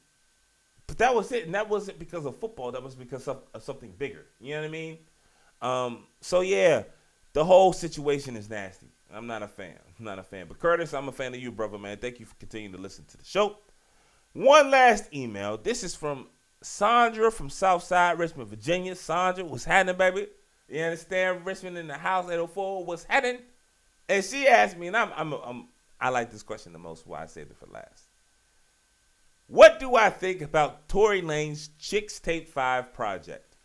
[0.87, 2.71] but that was it, and that wasn't because of football.
[2.71, 4.25] That was because of, of something bigger.
[4.39, 4.97] You know what I mean?
[5.61, 6.83] Um, so yeah,
[7.33, 8.87] the whole situation is nasty.
[9.13, 9.77] I'm not a fan.
[9.97, 10.45] I'm not a fan.
[10.47, 11.97] But Curtis, I'm a fan of you, brother, man.
[11.97, 13.57] Thank you for continuing to listen to the show.
[14.33, 15.57] One last email.
[15.57, 16.27] This is from
[16.61, 18.95] Sandra from Southside Richmond, Virginia.
[18.95, 20.27] Sandra, what's happening, baby?
[20.67, 21.45] You understand?
[21.45, 22.85] Richmond in the house 804.
[22.85, 23.41] What's happening?
[24.07, 25.67] And she asked me, and I'm, I'm, I'm
[25.99, 27.05] I like this question the most.
[27.07, 28.05] Why I saved it for last.
[29.47, 33.57] What do I think about Tory Lanez's Chicks Tape Five project?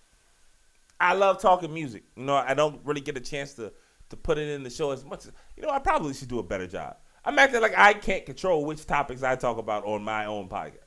[0.98, 2.04] I love talking music.
[2.16, 3.72] You know, I don't really get a chance to
[4.10, 5.70] to put it in the show as much as you know.
[5.70, 6.96] I probably should do a better job.
[7.24, 10.78] I'm acting like I can't control which topics I talk about on my own podcast.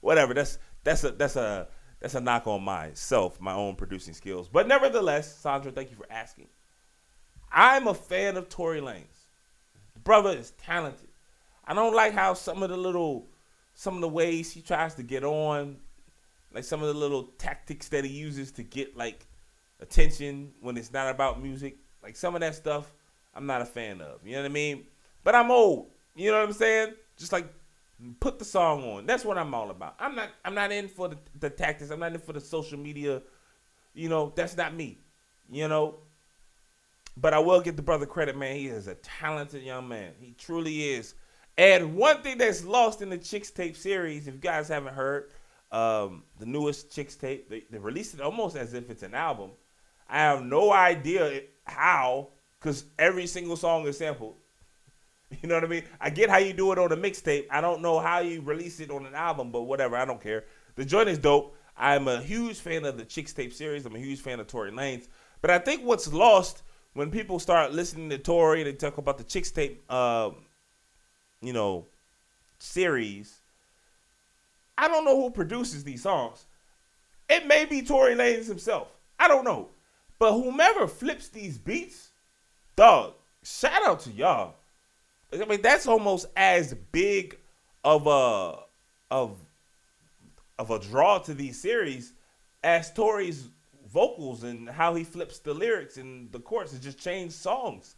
[0.00, 0.34] Whatever.
[0.34, 1.68] That's that's a that's a
[2.00, 4.48] that's a knock on myself, my own producing skills.
[4.48, 6.48] But nevertheless, Sandra, thank you for asking.
[7.52, 9.26] I'm a fan of Tory Lanez.
[9.94, 11.08] The brother is talented.
[11.64, 13.28] I don't like how some of the little
[13.74, 15.76] some of the ways he tries to get on,
[16.52, 19.26] like some of the little tactics that he uses to get like
[19.80, 21.76] attention when it's not about music.
[22.02, 22.92] Like some of that stuff,
[23.34, 24.26] I'm not a fan of.
[24.26, 24.86] You know what I mean?
[25.24, 25.90] But I'm old.
[26.14, 26.94] You know what I'm saying?
[27.16, 27.46] Just like
[28.20, 29.06] put the song on.
[29.06, 29.94] That's what I'm all about.
[29.98, 31.90] I'm not I'm not in for the, the tactics.
[31.90, 33.22] I'm not in for the social media.
[33.94, 34.98] You know, that's not me.
[35.50, 35.96] You know.
[37.16, 38.56] But I will give the brother credit, man.
[38.56, 40.12] He is a talented young man.
[40.18, 41.14] He truly is.
[41.58, 45.30] And one thing that's lost in the Chixtape series, if you guys haven't heard,
[45.70, 49.50] um, the newest Chixtape, they, they released it almost as if it's an album.
[50.08, 54.36] I have no idea how, because every single song is sampled.
[55.42, 55.84] You know what I mean?
[56.00, 57.46] I get how you do it on a mixtape.
[57.50, 59.96] I don't know how you release it on an album, but whatever.
[59.96, 60.44] I don't care.
[60.76, 61.56] The joint is dope.
[61.76, 63.86] I'm a huge fan of the Chixtape series.
[63.86, 65.08] I'm a huge fan of Tory Lanez.
[65.40, 66.62] But I think what's lost
[66.92, 70.30] when people start listening to Tory and they talk about the Chixtape, uh,
[71.40, 71.86] you know,
[72.58, 73.40] series,
[74.76, 76.46] I don't know who produces these songs.
[77.28, 78.88] It may be Tory Lanez himself.
[79.18, 79.70] I don't know.
[80.18, 82.10] But whomever flips these beats,
[82.76, 84.56] dog, shout out to y'all.
[85.32, 87.38] I mean, that's almost as big
[87.84, 88.58] of a
[89.10, 89.38] of
[90.58, 92.12] of a draw to these series
[92.62, 93.48] as Tory's
[93.90, 96.72] vocals and how he flips the lyrics and the chords.
[96.72, 97.96] and just changed songs.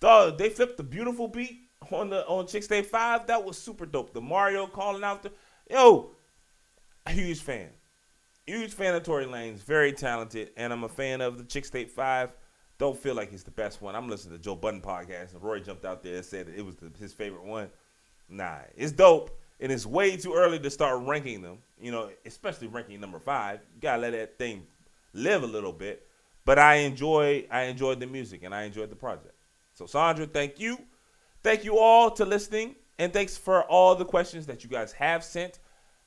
[0.00, 1.60] They flipped the beautiful beat
[1.90, 3.26] on the on Chixtape Five.
[3.26, 4.12] That was super dope.
[4.12, 5.32] The Mario calling out the
[5.70, 6.10] yo,
[7.08, 7.70] huge fan,
[8.46, 9.58] huge fan of Tory Lanez.
[9.58, 12.32] Very talented, and I'm a fan of the Chixtape Five.
[12.78, 13.94] Don't feel like he's the best one.
[13.94, 16.76] I'm listening to Joe Budden podcast, and Rory jumped out there and said it was
[16.76, 17.68] the, his favorite one.
[18.28, 21.58] Nah, it's dope, and it's way too early to start ranking them.
[21.80, 23.60] You know, especially ranking number five.
[23.74, 24.66] You gotta let that thing
[25.12, 26.08] live a little bit.
[26.44, 29.34] But I enjoy I enjoyed the music and I enjoyed the project.
[29.72, 30.78] So Sandra, thank you.
[31.42, 32.76] Thank you all to listening.
[32.98, 35.58] And thanks for all the questions that you guys have sent,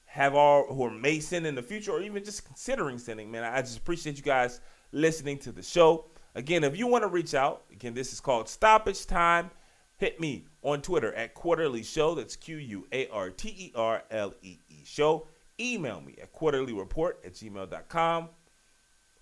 [0.06, 3.44] have all who may send in the future, or even just considering sending, man.
[3.44, 4.62] I just appreciate you guys
[4.92, 6.06] listening to the show.
[6.38, 9.50] Again, if you want to reach out, again, this is called Stoppage Time.
[9.98, 12.14] Hit me on Twitter at Quarterly Show.
[12.14, 15.28] That's Q U A R T E R L E E Show.
[15.60, 18.30] Email me at quarterlyreport at gmail.com.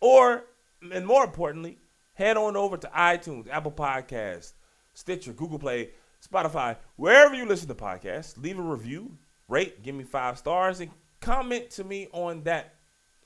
[0.01, 0.43] Or,
[0.91, 1.77] and more importantly,
[2.15, 4.51] head on over to iTunes, Apple Podcasts,
[4.93, 5.91] Stitcher, Google Play,
[6.21, 8.37] Spotify, wherever you listen to podcasts.
[8.37, 10.91] Leave a review, rate, give me five stars, and
[11.21, 12.75] comment to me on that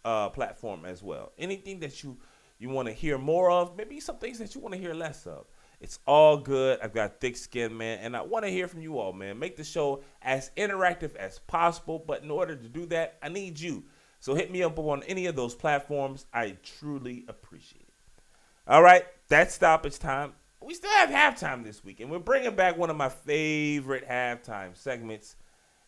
[0.05, 1.31] uh, platform as well.
[1.39, 2.19] Anything that you
[2.60, 5.26] you want to hear more of, maybe some things that you want to hear less
[5.26, 5.45] of.
[5.80, 6.80] It's all good.
[6.84, 9.39] I've got thick skin, man, and I want to hear from you all, man.
[9.39, 13.57] Make the show as interactive as possible, but in order to do that, I need
[13.57, 13.86] you.
[14.20, 16.26] So hit me up on any of those platforms.
[16.34, 18.24] I truly appreciate it.
[18.68, 20.34] All right, that's stoppage time.
[20.62, 24.76] We still have halftime this week, and we're bringing back one of my favorite halftime
[24.76, 25.38] segments.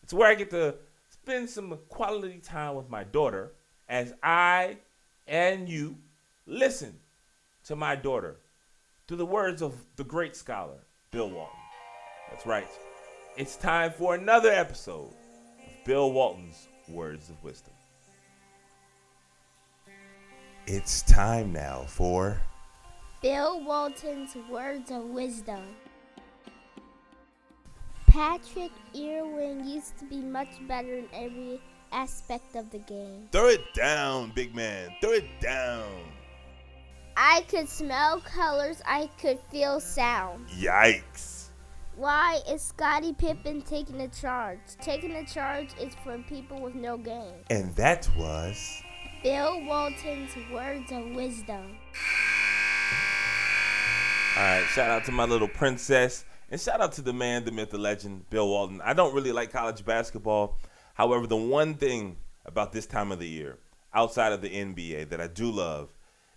[0.02, 0.76] It's where I get to
[1.10, 3.52] spend some quality time with my daughter
[3.90, 4.78] as I
[5.26, 5.98] and you
[6.46, 6.98] listen
[7.64, 8.36] to my daughter
[9.06, 11.58] through the words of the great scholar, Bill Walton.
[12.30, 12.68] That's right.
[13.36, 17.74] It's time for another episode of Bill Walton's Words of Wisdom.
[20.66, 22.40] It's time now for
[23.20, 25.62] Bill Walton's Words of Wisdom.
[28.06, 31.60] Patrick Irwin used to be much better in every
[31.92, 33.28] aspect of the game.
[33.32, 34.90] Throw It Down, big man.
[35.00, 35.88] Throw it down.
[37.16, 40.48] I could smell colors, I could feel sound.
[40.48, 41.48] Yikes.
[41.96, 44.58] Why is Scottie Pippen taking the charge?
[44.80, 47.34] Taking the charge is for people with no game.
[47.50, 48.82] And that was.
[49.22, 51.76] Bill Walton's Words of Wisdom.
[54.36, 56.24] All right, shout out to my little princess.
[56.50, 58.80] And shout out to the man, the myth, the legend, Bill Walton.
[58.82, 60.58] I don't really like college basketball.
[60.94, 63.58] However, the one thing about this time of the year,
[63.94, 65.90] outside of the NBA, that I do love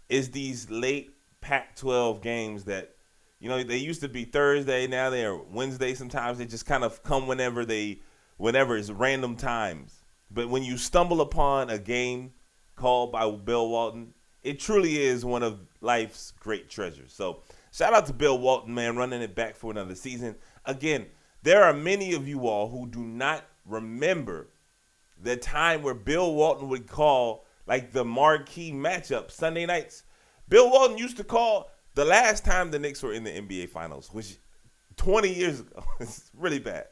[0.10, 2.96] is these late Pac 12 games that,
[3.40, 6.38] you know, they used to be Thursday, now they are Wednesday sometimes.
[6.38, 8.02] They just kind of come whenever they,
[8.38, 10.04] whenever it's random times.
[10.32, 12.34] But when you stumble upon a game
[12.76, 17.14] called by Bill Walton, it truly is one of life's great treasures.
[17.14, 17.42] So,
[17.72, 20.36] shout out to Bill Walton, man, running it back for another season.
[20.66, 21.08] Again,
[21.42, 24.50] there are many of you all who do not remember
[25.22, 30.04] the time where Bill Walton would call like the marquee matchup Sunday nights.
[30.48, 34.10] Bill Walton used to call the last time the Knicks were in the NBA Finals,
[34.12, 34.38] which
[34.98, 35.84] 20 years ago.
[36.00, 36.88] it's really bad.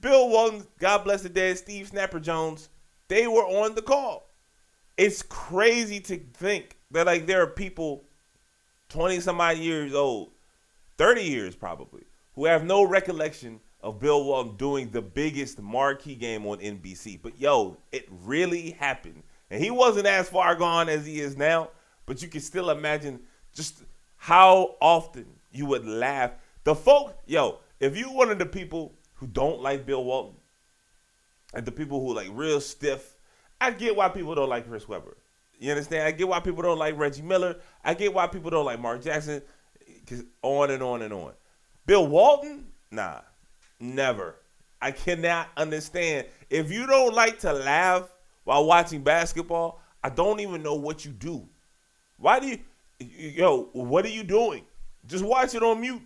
[0.00, 2.68] Bill Walton, God bless the dead, Steve Snapper Jones,
[3.08, 4.30] they were on the call.
[4.96, 8.04] It's crazy to think that like there are people
[8.90, 10.30] 20 some odd years old,
[10.98, 12.04] 30 years probably,
[12.34, 17.20] who have no recollection of Bill Walton doing the biggest marquee game on NBC.
[17.20, 19.22] But yo, it really happened.
[19.50, 21.70] And he wasn't as far gone as he is now,
[22.06, 23.20] but you can still imagine
[23.54, 23.82] just
[24.16, 26.32] how often you would laugh.
[26.64, 30.36] The folk, yo, if you one of the people who don't like Bill Walton,
[31.54, 33.16] and the people who like real stiff,
[33.60, 35.16] I get why people don't like Chris Webber.
[35.58, 36.02] You understand?
[36.02, 37.56] I get why people don't like Reggie Miller.
[37.84, 39.40] I get why people don't like Mark Jackson.
[40.06, 41.32] Cause on and on and on.
[41.86, 43.20] Bill Walton, nah,
[43.80, 44.36] never.
[44.82, 46.26] I cannot understand.
[46.50, 48.10] If you don't like to laugh
[48.44, 51.48] while watching basketball, I don't even know what you do.
[52.18, 52.58] Why do you,
[52.98, 54.64] yo, what are you doing?
[55.06, 56.02] Just watch it on mute.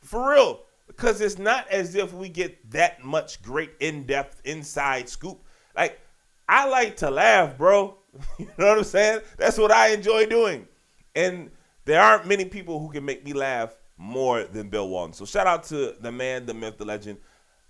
[0.00, 0.60] For real.
[0.86, 5.40] Because it's not as if we get that much great in depth inside scoop.
[5.76, 6.00] Like,
[6.48, 7.96] I like to laugh, bro.
[8.38, 9.20] you know what I'm saying?
[9.36, 10.66] That's what I enjoy doing.
[11.14, 11.50] And
[11.84, 15.12] there aren't many people who can make me laugh more than Bill Walton.
[15.12, 17.18] So shout out to the man, the myth, the legend.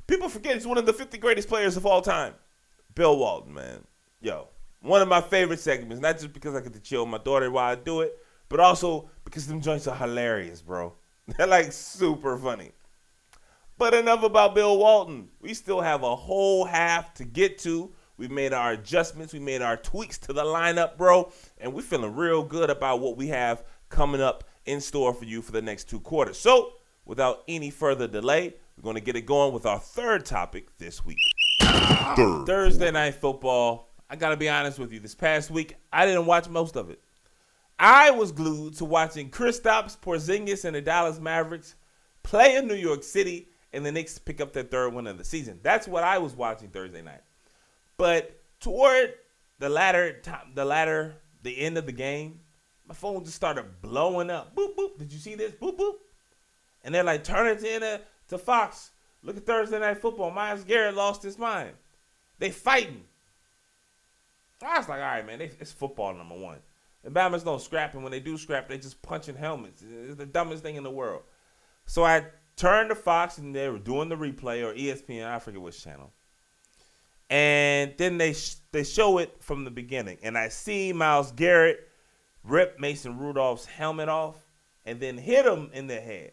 [0.07, 2.35] People forget he's one of the 50 greatest players of all time.
[2.95, 3.85] Bill Walton, man.
[4.21, 4.49] Yo,
[4.81, 7.51] one of my favorite segments, not just because I get to chill with my daughter
[7.51, 8.17] while I do it,
[8.49, 10.95] but also because them joints are hilarious, bro.
[11.27, 12.73] They're like super funny.
[13.79, 15.29] But enough about Bill Walton.
[15.41, 19.33] We still have a whole half to get to We made our adjustments.
[19.33, 21.33] We made our tweaks to the lineup, bro.
[21.57, 25.41] And we're feeling real good about what we have coming up in store for you
[25.41, 26.39] for the next two quarters.
[26.39, 26.73] So,
[27.07, 31.03] without any further delay, we're going to get it going with our third topic this
[31.05, 31.17] week.
[32.17, 32.47] Third.
[32.47, 33.89] Thursday night football.
[34.09, 35.01] I got to be honest with you.
[35.01, 37.01] This past week, I didn't watch most of it.
[37.79, 41.77] I was glued to watching Kristaps Porzingis and the Dallas Mavericks
[42.23, 45.25] play in New York City and the Knicks pick up their third win of the
[45.25, 45.61] season.
[45.63, 47.23] That's what I was watching Thursday night.
[47.97, 49.15] But toward
[49.59, 50.21] the latter
[50.55, 52.41] the latter, the end of the game,
[52.87, 54.55] my phone just started blowing up.
[54.55, 54.99] Boop boop.
[54.99, 55.53] Did you see this?
[55.53, 55.95] Boop boop.
[56.83, 58.91] And they're like, turn it to to Fox.
[59.23, 60.31] Look at Thursday night football.
[60.31, 61.73] Myles Garrett lost his mind.
[62.39, 63.05] They fighting.
[64.63, 66.59] I was like, all right, man, they, it's football number one.
[67.03, 69.83] The Bama's don't scrap, and when they do scrap, they just punching helmets.
[69.83, 71.23] It's the dumbest thing in the world.
[71.87, 75.27] So I turned to Fox, and they were doing the replay or ESPN.
[75.27, 76.13] I forget which channel.
[77.31, 81.89] And then they sh- they show it from the beginning, and I see Myles Garrett
[82.45, 84.37] rip Mason Rudolph's helmet off,
[84.85, 86.33] and then hit him in the head.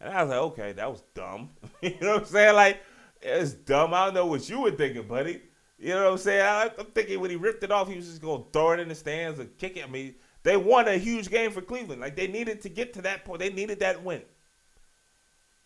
[0.00, 1.50] And I was like, okay, that was dumb.
[1.82, 2.54] you know what I'm saying?
[2.54, 2.80] Like,
[3.20, 3.94] it's dumb.
[3.94, 5.42] I don't know what you were thinking, buddy.
[5.78, 6.42] You know what I'm saying?
[6.42, 8.80] I, I'm thinking when he ripped it off, he was just going to throw it
[8.80, 9.84] in the stands and kick it.
[9.84, 12.00] I mean, they won a huge game for Cleveland.
[12.00, 13.40] Like, they needed to get to that point.
[13.40, 14.22] They needed that win.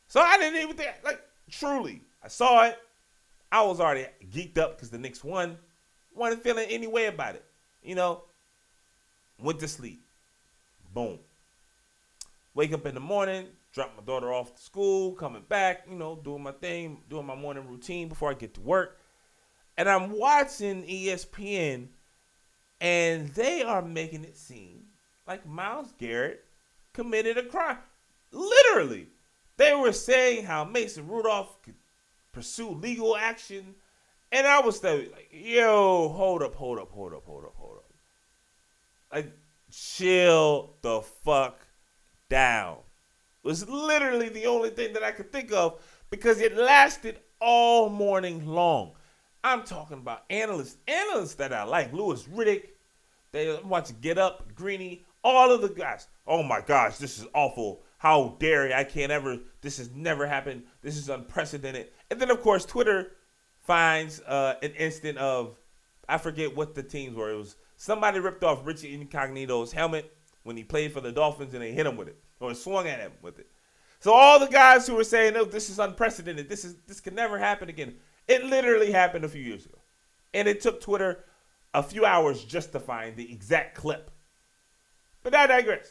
[0.08, 1.20] So I didn't even think, like,
[1.50, 2.78] truly, I saw it.
[3.50, 5.58] I was already geeked up because the Knicks won.
[6.14, 7.44] Wasn't feeling any way about it.
[7.82, 8.24] You know,
[9.38, 10.04] went to sleep.
[10.92, 11.18] Boom.
[12.54, 16.18] Wake up in the morning, drop my daughter off to school, coming back, you know,
[16.22, 18.98] doing my thing, doing my morning routine before I get to work.
[19.76, 21.88] And I'm watching ESPN,
[22.80, 24.84] and they are making it seem
[25.26, 26.44] like Myles Garrett
[26.92, 27.78] committed a crime.
[28.30, 29.08] Literally.
[29.56, 31.74] They were saying how Mason Rudolph could
[32.32, 33.74] pursue legal action.
[34.30, 37.84] And I was like, yo, hold up, hold up, hold up, hold up, hold up.
[39.12, 39.32] Like,
[39.70, 41.60] chill the fuck
[42.28, 42.78] down.
[43.42, 45.80] Was literally the only thing that I could think of
[46.10, 48.92] because it lasted all morning long.
[49.42, 52.68] I'm talking about analysts, analysts that I like, Louis Riddick.
[53.32, 56.06] They want to get up, Greeny, all of the guys.
[56.26, 57.82] Oh my gosh, this is awful.
[57.98, 58.76] How dare?
[58.76, 59.38] I can't ever.
[59.60, 60.64] This has never happened.
[60.82, 61.88] This is unprecedented.
[62.10, 63.12] And then of course Twitter
[63.60, 65.56] finds uh, an instant of
[66.08, 67.30] I forget what the teams were.
[67.30, 70.12] It was somebody ripped off Richie Incognito's helmet
[70.42, 73.00] when he played for the Dolphins and they hit him with it or swung at
[73.00, 73.46] him with it.
[74.00, 76.48] So all the guys who were saying, "No, this is unprecedented.
[76.48, 79.78] This is this can never happen again." It literally happened a few years ago,
[80.34, 81.24] and it took Twitter
[81.74, 84.10] a few hours just to find the exact clip.
[85.22, 85.88] But I digress.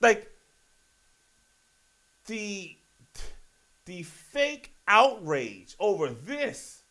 [0.00, 0.30] Like
[2.26, 2.76] the
[3.84, 6.82] the fake outrage over this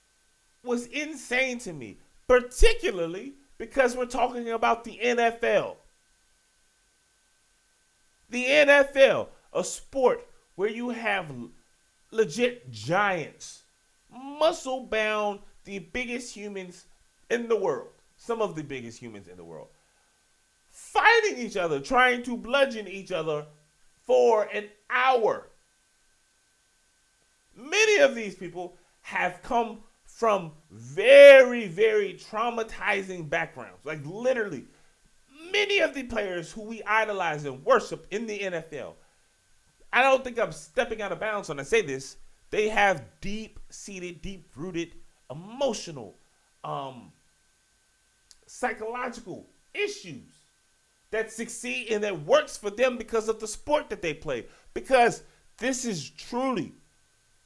[0.64, 5.78] was insane to me, particularly because we're talking about the NFL.
[8.30, 11.34] The NFL, a sport where you have
[12.12, 13.64] legit giants,
[14.12, 16.86] muscle bound, the biggest humans
[17.30, 19.68] in the world, some of the biggest humans in the world,
[20.72, 23.46] fighting each other, trying to bludgeon each other
[24.06, 25.48] for an hour.
[27.56, 33.84] Many of these people have come from very, very traumatizing backgrounds.
[33.84, 34.66] Like literally,
[35.52, 38.94] many of the players who we idolize and worship in the NFL,
[39.92, 42.18] I don't think I'm stepping out of bounds when I say this.
[42.52, 44.94] They have deep seated, deep rooted,
[45.30, 46.16] emotional,
[46.64, 47.12] um,
[48.46, 50.32] psychological issues
[51.12, 54.46] that succeed and that works for them because of the sport that they play.
[54.74, 55.24] Because
[55.58, 56.74] this is truly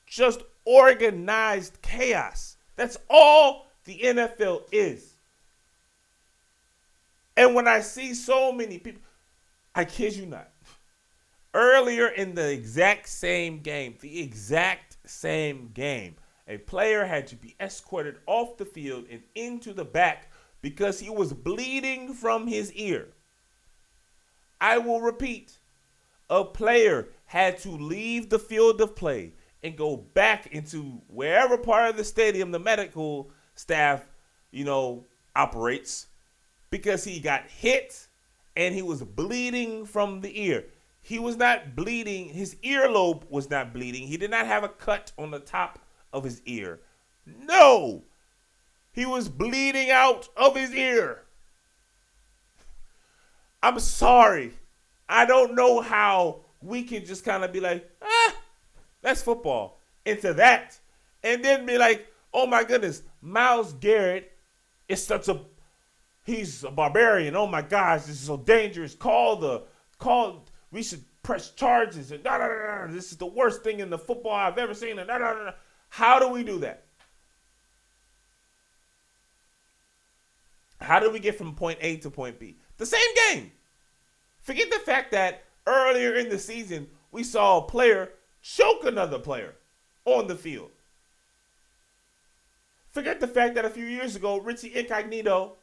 [0.05, 2.57] just organized chaos.
[2.75, 5.08] That's all the NFL is.
[7.39, 9.01] And when I see so many people,
[9.73, 10.49] I kid you not,
[11.53, 16.17] earlier in the exact same game, the exact same game,
[16.49, 21.09] a player had to be escorted off the field and into the back because he
[21.09, 23.07] was bleeding from his ear.
[24.59, 25.59] I will repeat
[26.29, 29.31] a player had to leave the field of play
[29.63, 34.03] and go back into wherever part of the stadium the medical staff,
[34.51, 35.05] you know,
[35.37, 36.07] operates
[36.69, 38.07] because he got hit
[38.55, 40.65] and he was bleeding from the ear.
[41.01, 44.07] He was not bleeding, his earlobe was not bleeding.
[44.07, 45.79] He did not have a cut on the top
[46.11, 46.79] of his ear.
[47.25, 48.03] No!
[48.91, 51.23] He was bleeding out of his ear.
[53.61, 54.53] I'm sorry.
[55.07, 58.35] I don't know how we can just kind of be like, ah,
[59.01, 60.77] that's football, into that.
[61.23, 64.31] And then be like, oh my goodness, Myles Garrett
[64.87, 65.39] is such a
[66.29, 67.35] he's a barbarian.
[67.35, 68.95] Oh my gosh, this is so dangerous.
[68.95, 69.63] Call the
[69.97, 70.45] call.
[70.71, 72.85] We should press charges and da da da.
[72.85, 72.91] da.
[72.91, 74.99] This is the worst thing in the football I've ever seen.
[74.99, 75.45] And da da da.
[75.45, 75.51] da.
[75.89, 76.85] How do we do that?
[80.79, 82.57] How do we get from point A to point B?
[82.77, 83.51] The same game.
[84.41, 88.11] Forget the fact that earlier in the season we saw a player
[88.41, 89.55] choke another player
[90.05, 90.71] on the field.
[92.91, 95.57] Forget the fact that a few years ago Richie Incognito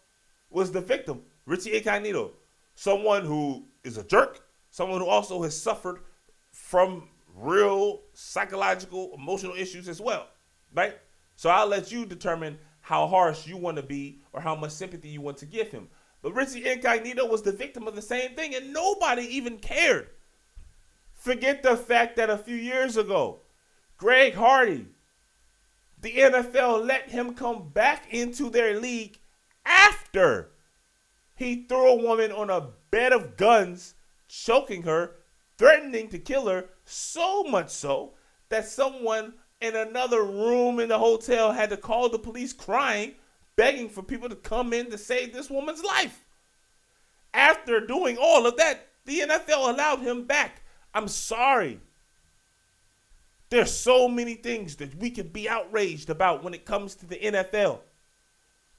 [0.51, 1.23] was the victim.
[1.47, 2.33] Richie Incognito,
[2.75, 4.41] someone who is a jerk,
[4.71, 6.01] someone who also has suffered
[6.53, 10.27] from real psychological, emotional issues as well,
[10.75, 10.97] right?
[11.37, 15.09] So I'll let you determine how harsh you want to be or how much sympathy
[15.09, 15.89] you want to give him.
[16.23, 20.09] But Richie Incognito was the victim of the same thing, and nobody even cared.
[21.15, 23.41] Forget the fact that a few years ago,
[23.97, 24.87] Greg Hardy,
[26.01, 29.19] the NFL let him come back into their league
[29.67, 30.53] after
[31.35, 33.95] he threw a woman on a bed of guns,
[34.29, 35.17] choking her,
[35.59, 38.15] threatening to kill her, so much so
[38.49, 43.15] that someone in another room in the hotel had to call the police crying,
[43.57, 46.25] begging for people to come in to save this woman's life.
[47.35, 50.63] After doing all of that, the NFL allowed him back.
[50.95, 51.81] I'm sorry.
[53.51, 57.17] There's so many things that we can be outraged about when it comes to the
[57.17, 57.81] NFL.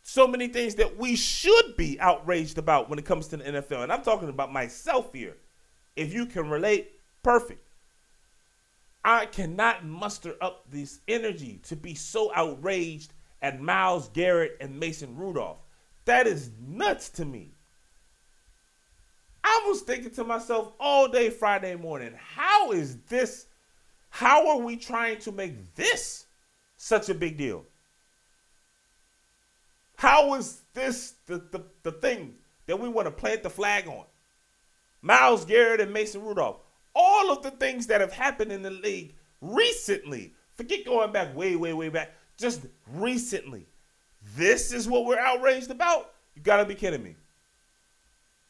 [0.10, 3.84] So many things that we should be outraged about when it comes to the NFL.
[3.84, 5.36] And I'm talking about myself here.
[5.98, 6.92] If you can relate,
[7.24, 7.68] perfect.
[9.04, 15.14] I cannot muster up this energy to be so outraged at Myles Garrett and Mason
[15.18, 15.60] Rudolph.
[16.06, 17.52] That is nuts to me.
[19.44, 23.48] I was thinking to myself all day Friday morning, how is this?
[24.10, 26.28] How are we trying to make this
[26.78, 27.66] such a big deal?
[29.98, 32.36] How is this the, the, the thing
[32.68, 34.06] that we want to plant the flag on?
[35.02, 36.60] Myles Garrett and Mason Rudolph.
[36.96, 40.34] All of the things that have happened in the league recently.
[40.56, 42.14] Forget going back way, way, way back.
[42.38, 42.62] Just
[42.94, 43.66] recently.
[44.36, 46.12] This is what we're outraged about?
[46.36, 47.16] You gotta be kidding me.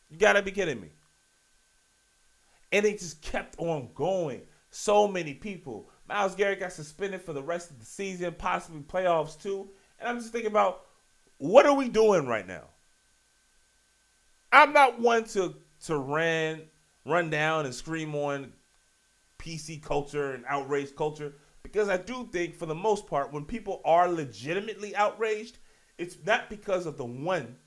[0.09, 0.89] You gotta be kidding me.
[2.73, 4.41] And it just kept on going.
[4.69, 5.89] So many people.
[6.09, 9.69] Myles Garrett got suspended for the rest of the season, possibly playoffs too.
[9.99, 10.86] And I'm just thinking about
[11.37, 12.65] what are we doing right now?
[14.51, 16.63] I'm not one to to run
[17.05, 18.53] run down and scream on
[19.39, 23.81] PC culture and outrage culture because I do think for the most part when people
[23.85, 25.59] are legitimately outraged,
[25.97, 27.57] it's not because of the one,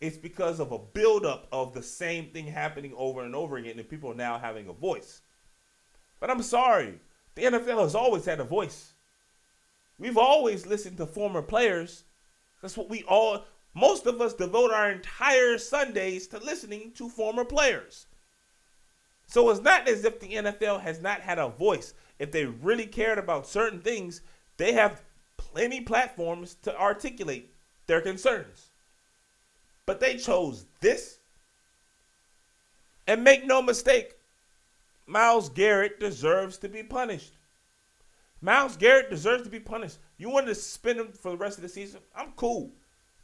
[0.00, 3.88] it's because of a buildup of the same thing happening over and over again and
[3.88, 5.22] people are now having a voice.
[6.20, 7.00] But I'm sorry,
[7.34, 8.92] the NFL has always had a voice.
[9.98, 12.04] We've always listened to former players.
[12.64, 13.44] That's what we all
[13.74, 18.06] most of us devote our entire Sundays to listening to former players.
[19.26, 21.92] So it's not as if the NFL has not had a voice.
[22.18, 24.22] If they really cared about certain things,
[24.56, 25.02] they have
[25.36, 27.52] plenty platforms to articulate
[27.86, 28.70] their concerns.
[29.84, 31.18] But they chose this.
[33.06, 34.14] And make no mistake,
[35.06, 37.34] Myles Garrett deserves to be punished.
[38.44, 39.96] Myles Garrett deserves to be punished.
[40.18, 42.00] You wanted to suspend him for the rest of the season?
[42.14, 42.72] I'm cool.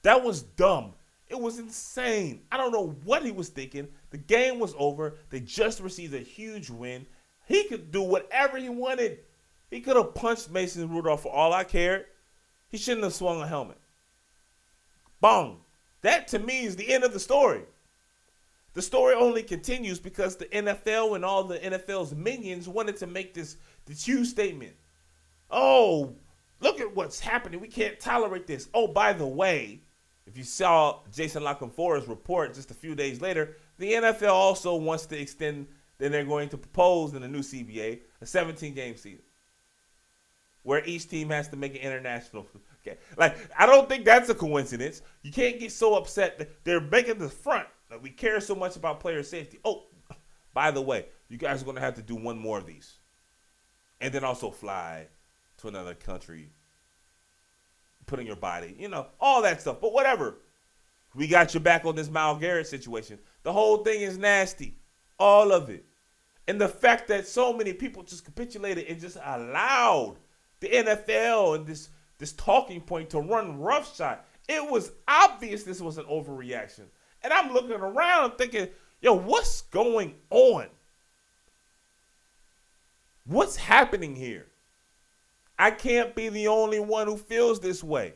[0.00, 0.94] That was dumb.
[1.28, 2.40] It was insane.
[2.50, 3.88] I don't know what he was thinking.
[4.08, 5.18] The game was over.
[5.28, 7.04] They just received a huge win.
[7.46, 9.18] He could do whatever he wanted.
[9.70, 12.06] He could have punched Mason Rudolph for all I cared.
[12.70, 13.78] He shouldn't have swung a helmet.
[15.20, 15.60] Bong.
[16.00, 17.64] That to me is the end of the story.
[18.72, 23.34] The story only continues because the NFL and all the NFL's minions wanted to make
[23.34, 24.76] this, this huge statement.
[25.50, 26.14] Oh,
[26.60, 27.60] look at what's happening.
[27.60, 28.68] We can't tolerate this.
[28.74, 29.82] Oh, by the way,
[30.26, 34.76] if you saw Jason La Canfora's report just a few days later, the NFL also
[34.76, 35.66] wants to extend,
[35.98, 39.24] then they're going to propose in the new CBA a 17 game season
[40.62, 42.46] where each team has to make an international.
[42.82, 42.96] Okay.
[43.18, 45.02] Like, I don't think that's a coincidence.
[45.20, 47.68] You can't get so upset that they're making the front.
[47.90, 49.58] Like, we care so much about player safety.
[49.66, 49.84] Oh,
[50.54, 52.96] by the way, you guys are going to have to do one more of these.
[54.00, 55.08] And then also fly
[55.60, 56.50] to another country
[58.06, 59.80] putting your body, you know, all that stuff.
[59.80, 60.38] But whatever.
[61.14, 63.18] We got your back on this Myles Garrett situation.
[63.42, 64.76] The whole thing is nasty.
[65.18, 65.84] All of it.
[66.46, 70.16] And the fact that so many people just capitulated and just allowed
[70.60, 71.88] the NFL and this
[72.20, 74.18] this talking point to run roughshod.
[74.48, 76.84] It was obvious this was an overreaction.
[77.22, 78.68] And I'm looking around thinking,
[79.00, 80.66] yo, what's going on?
[83.24, 84.49] What's happening here?
[85.60, 88.14] I can't be the only one who feels this way.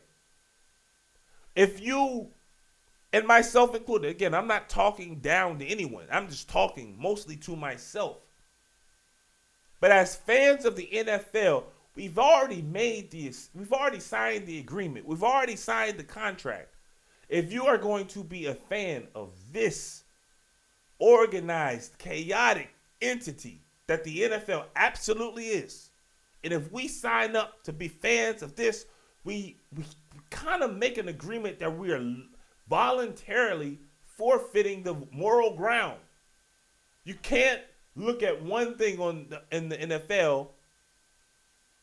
[1.54, 2.28] If you,
[3.12, 7.54] and myself included, again, I'm not talking down to anyone, I'm just talking mostly to
[7.54, 8.16] myself.
[9.78, 11.64] But as fans of the NFL,
[11.94, 16.74] we've already made this, we've already signed the agreement, we've already signed the contract.
[17.28, 20.04] If you are going to be a fan of this
[20.98, 22.70] organized, chaotic
[23.02, 25.90] entity that the NFL absolutely is,
[26.44, 28.86] and if we sign up to be fans of this,
[29.24, 29.84] we we,
[30.30, 32.14] kind of make an agreement that we are
[32.68, 33.78] voluntarily
[34.16, 35.98] forfeiting the moral ground.
[37.04, 37.60] You can't
[37.96, 40.48] look at one thing on the, in the NFL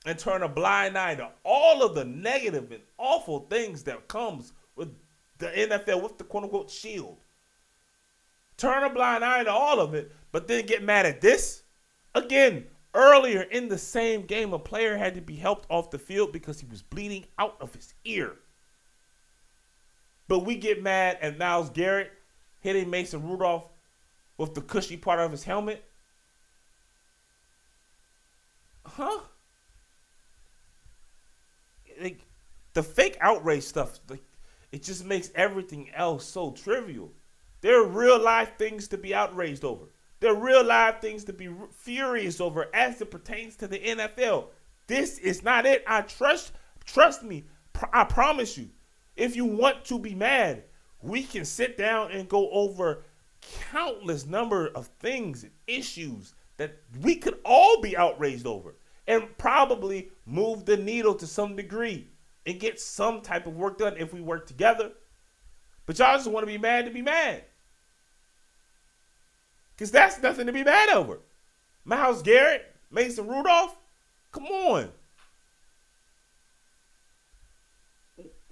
[0.06, 4.54] and turn a blind eye to all of the negative and awful things that comes
[4.76, 4.90] with
[5.38, 7.18] the NFL with the quote unquote shield.
[8.58, 11.64] Turn a blind eye to all of it, but then get mad at this.
[12.14, 16.32] Again, earlier in the same game, a player had to be helped off the field
[16.32, 18.34] because he was bleeding out of his ear.
[20.28, 22.12] But we get mad at Myles Garrett
[22.62, 23.66] hitting Mason Rudolph
[24.38, 25.84] with the cushy part of his helmet.
[28.86, 29.20] Huh?
[32.02, 32.22] Like
[32.74, 34.24] the fake outrage stuff, like
[34.72, 37.12] it just makes everything else so trivial.
[37.62, 39.86] There are real life things to be outraged over.
[40.22, 44.50] There are real live things to be furious over as it pertains to the NFL.
[44.86, 45.84] This is not it.
[45.88, 46.54] I trust
[46.86, 47.46] trust me.
[47.92, 48.70] I promise you.
[49.16, 50.64] If you want to be mad,
[51.02, 53.04] we can sit down and go over
[53.72, 58.76] countless number of things and issues that we could all be outraged over
[59.08, 62.08] and probably move the needle to some degree
[62.46, 64.92] and get some type of work done if we work together.
[65.88, 67.44] But y'all just want to be mad to be mad.
[69.82, 71.18] Because that's nothing to be mad over.
[71.86, 73.76] Myles Garrett, Mason Rudolph,
[74.32, 74.90] come on.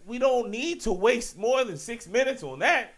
[0.07, 2.95] We don't need to waste more than six minutes on that.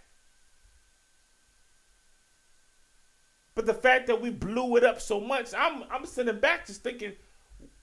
[3.54, 6.84] But the fact that we blew it up so much, I'm I'm sitting back just
[6.84, 7.12] thinking,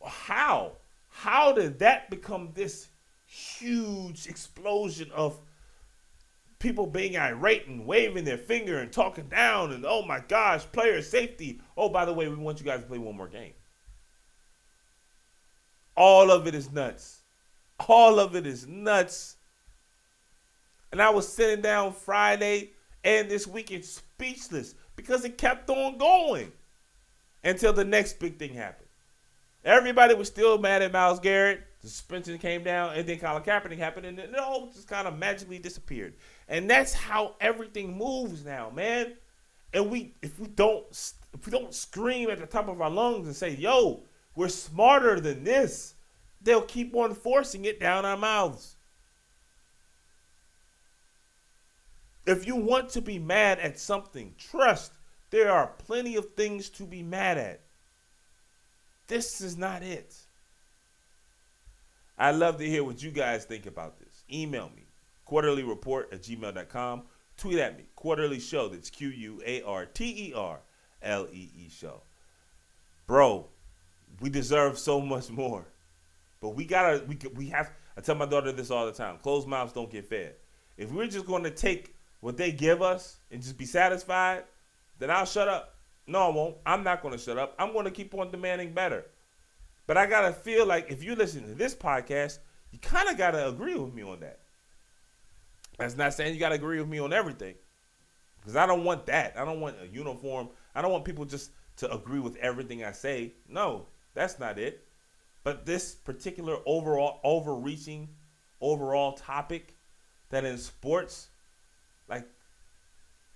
[0.03, 0.72] how?
[1.11, 2.88] How did that become this
[3.26, 5.38] huge explosion of
[6.59, 11.00] people being irate and waving their finger and talking down and oh my gosh, player
[11.02, 11.61] safety.
[11.76, 13.52] Oh, by the way, we want you guys to play one more game.
[15.96, 17.22] All of it is nuts.
[17.88, 19.36] All of it is nuts.
[20.90, 22.70] And I was sitting down Friday
[23.04, 26.52] and this weekend speechless because it kept on going
[27.44, 28.88] until the next big thing happened.
[29.64, 31.62] Everybody was still mad at Myles Garrett.
[31.82, 35.16] The suspension came down, and then Colin Kaepernick happened, and it all just kind of
[35.16, 36.14] magically disappeared.
[36.49, 39.14] And that's how everything moves now, man.
[39.74, 40.86] And we, if we don't,
[41.34, 45.20] if we don't scream at the top of our lungs and say, "Yo, we're smarter
[45.20, 45.94] than this,"
[46.40, 48.76] they'll keep on forcing it down our mouths.
[52.26, 54.92] If you want to be mad at something, trust
[55.30, 57.61] there are plenty of things to be mad at.
[59.07, 60.14] This is not it.
[62.18, 64.24] I'd love to hear what you guys think about this.
[64.30, 64.88] Email me,
[65.28, 67.02] quarterlyreport at gmail.com.
[67.36, 68.68] Tweet at me, quarterly show.
[68.68, 70.60] That's Q U A R T E R
[71.02, 72.02] L E E show.
[73.06, 73.46] Bro,
[74.20, 75.66] we deserve so much more.
[76.40, 79.48] But we gotta, we, we have, I tell my daughter this all the time closed
[79.48, 80.34] mouths don't get fed.
[80.76, 84.44] If we're just gonna take what they give us and just be satisfied,
[84.98, 85.76] then I'll shut up.
[86.06, 86.56] No, I won't.
[86.64, 87.54] I'm not gonna shut up.
[87.58, 89.06] I'm gonna keep on demanding better.
[89.86, 92.38] But I gotta feel like if you listen to this podcast,
[92.70, 94.40] you kind of gotta agree with me on that.
[95.78, 97.54] That's not saying you gotta agree with me on everything,
[98.40, 99.34] because I don't want that.
[99.36, 100.50] I don't want a uniform.
[100.74, 103.34] I don't want people just to agree with everything I say.
[103.48, 104.84] No, that's not it.
[105.44, 108.08] But this particular overall overreaching
[108.60, 109.76] overall topic
[110.30, 111.28] that in sports,
[112.08, 112.26] like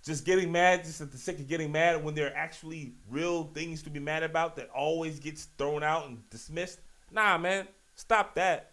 [0.05, 3.45] just getting mad just at the sick of getting mad when there are actually real
[3.55, 6.81] things to be mad about that always gets thrown out and dismissed.
[7.13, 8.73] Nah, man, stop that.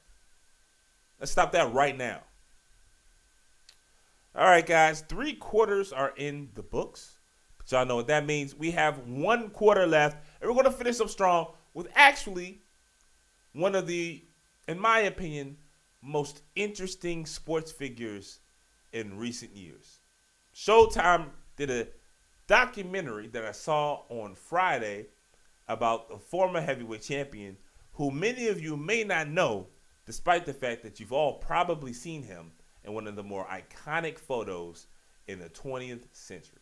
[1.20, 2.22] Let's stop that right now.
[4.40, 7.20] All right, guys, three quarters are in the books.
[7.58, 8.56] But y'all know what that means.
[8.56, 12.62] We have one quarter left, and we're going to finish up strong with actually
[13.52, 14.24] one of the,
[14.70, 15.58] in my opinion,
[16.02, 18.40] most interesting sports figures
[18.94, 20.00] in recent years.
[20.56, 21.88] Showtime did a
[22.48, 25.08] documentary that I saw on Friday
[25.68, 27.58] about a former heavyweight champion
[27.92, 29.68] who many of you may not know,
[30.06, 32.54] despite the fact that you've all probably seen him
[32.90, 34.88] in one of the more iconic photos
[35.28, 36.60] in the 20th century.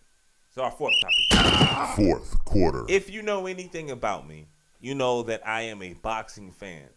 [0.53, 1.95] So, our fourth topic.
[1.95, 2.85] Fourth quarter.
[2.89, 4.47] If you know anything about me,
[4.79, 6.87] you know that I am a boxing fan.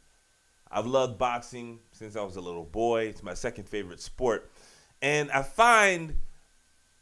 [0.70, 3.04] I've loved boxing since I was a little boy.
[3.04, 4.50] It's my second favorite sport.
[5.02, 6.16] And I find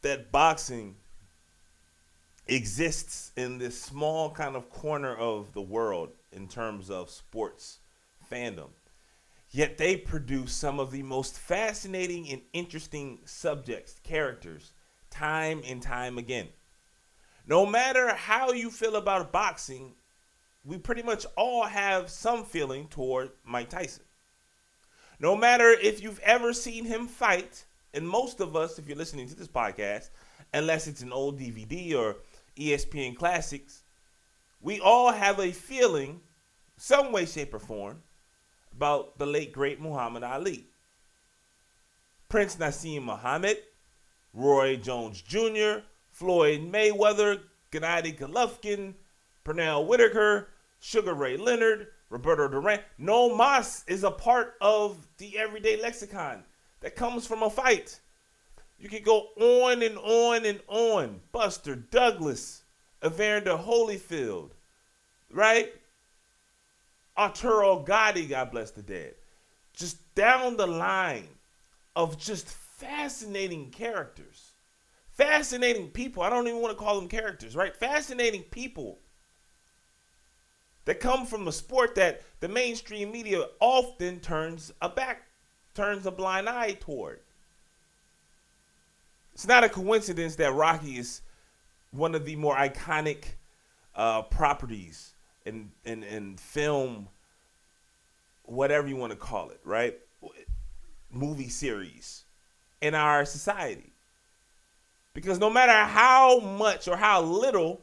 [0.01, 0.95] that boxing
[2.47, 7.79] exists in this small kind of corner of the world in terms of sports
[8.31, 8.69] fandom.
[9.51, 14.73] Yet they produce some of the most fascinating and interesting subjects, characters,
[15.09, 16.49] time and time again.
[17.47, 19.95] No matter how you feel about boxing,
[20.63, 24.03] we pretty much all have some feeling toward Mike Tyson.
[25.19, 29.27] No matter if you've ever seen him fight, and most of us, if you're listening
[29.29, 30.11] to this podcast,
[30.53, 32.17] unless it's an old DVD or
[32.55, 33.83] ESPN Classics,
[34.61, 36.21] we all have a feeling,
[36.77, 38.03] some way, shape, or form,
[38.79, 40.63] about the late great Muhammad Ali.
[42.29, 43.57] Prince Naseem Hamed,
[44.33, 47.41] Roy Jones Jr., Floyd Mayweather,
[47.73, 48.93] Gennady Golovkin,
[49.43, 50.47] Pernell Whitaker,
[50.79, 52.79] Sugar Ray Leonard, Roberto Duran.
[52.97, 56.45] No Mas is a part of the everyday lexicon
[56.79, 57.99] that comes from a fight.
[58.77, 61.19] You can go on and on and on.
[61.33, 62.63] Buster Douglas,
[63.05, 64.51] Evander Holyfield,
[65.29, 65.73] right?
[67.19, 69.13] Arturo Gatti, God bless the dead.
[69.73, 71.27] Just down the line
[71.93, 74.53] of just fascinating characters.
[75.11, 76.23] Fascinating people.
[76.23, 77.75] I don't even want to call them characters, right?
[77.75, 78.99] Fascinating people
[80.85, 85.23] that come from a sport that the mainstream media often turns a back,
[85.75, 87.19] turns a blind eye toward.
[89.33, 91.21] It's not a coincidence that Rocky is
[91.91, 93.25] one of the more iconic
[93.93, 95.15] uh, properties
[95.49, 97.07] in, in, in film,
[98.43, 99.97] whatever you want to call it, right?
[101.11, 102.23] Movie series
[102.81, 103.93] in our society.
[105.13, 107.81] Because no matter how much or how little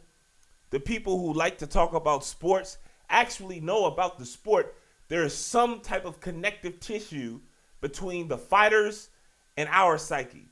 [0.70, 2.78] the people who like to talk about sports
[3.10, 4.74] actually know about the sport,
[5.08, 7.40] there is some type of connective tissue
[7.80, 9.10] between the fighters
[9.56, 10.48] and our psyche.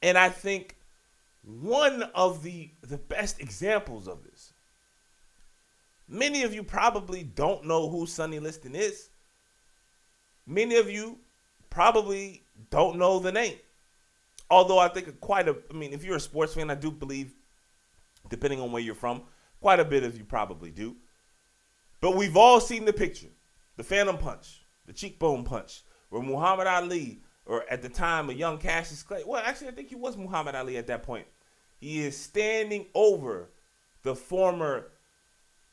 [0.00, 0.76] And I think
[1.42, 4.31] one of the, the best examples of this,
[6.12, 9.08] many of you probably don't know who Sonny Liston is.
[10.46, 11.18] Many of you
[11.70, 13.56] probably don't know the name.
[14.50, 17.32] Although I think quite a, I mean, if you're a sports fan, I do believe,
[18.28, 19.22] depending on where you're from,
[19.60, 20.96] quite a bit of you probably do.
[22.00, 23.28] But we've all seen the picture
[23.76, 28.58] the phantom punch, the cheekbone punch, where Muhammad Ali, or at the time a young
[28.58, 31.26] Cassius Clay, well, actually, I think he was Muhammad Ali at that point.
[31.80, 33.48] He is standing over
[34.02, 34.91] the former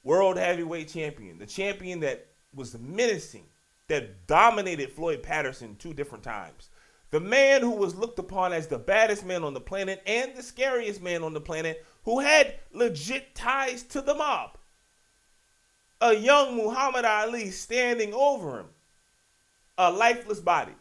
[0.03, 3.45] world heavyweight champion, the champion that was menacing,
[3.87, 6.69] that dominated Floyd Patterson two different times.
[7.11, 10.43] The man who was looked upon as the baddest man on the planet and the
[10.43, 14.59] scariest man on the planet, who had legit ties to the mob
[16.01, 18.67] a young Muhammad Ali standing over him,
[19.77, 20.75] a lifeless body.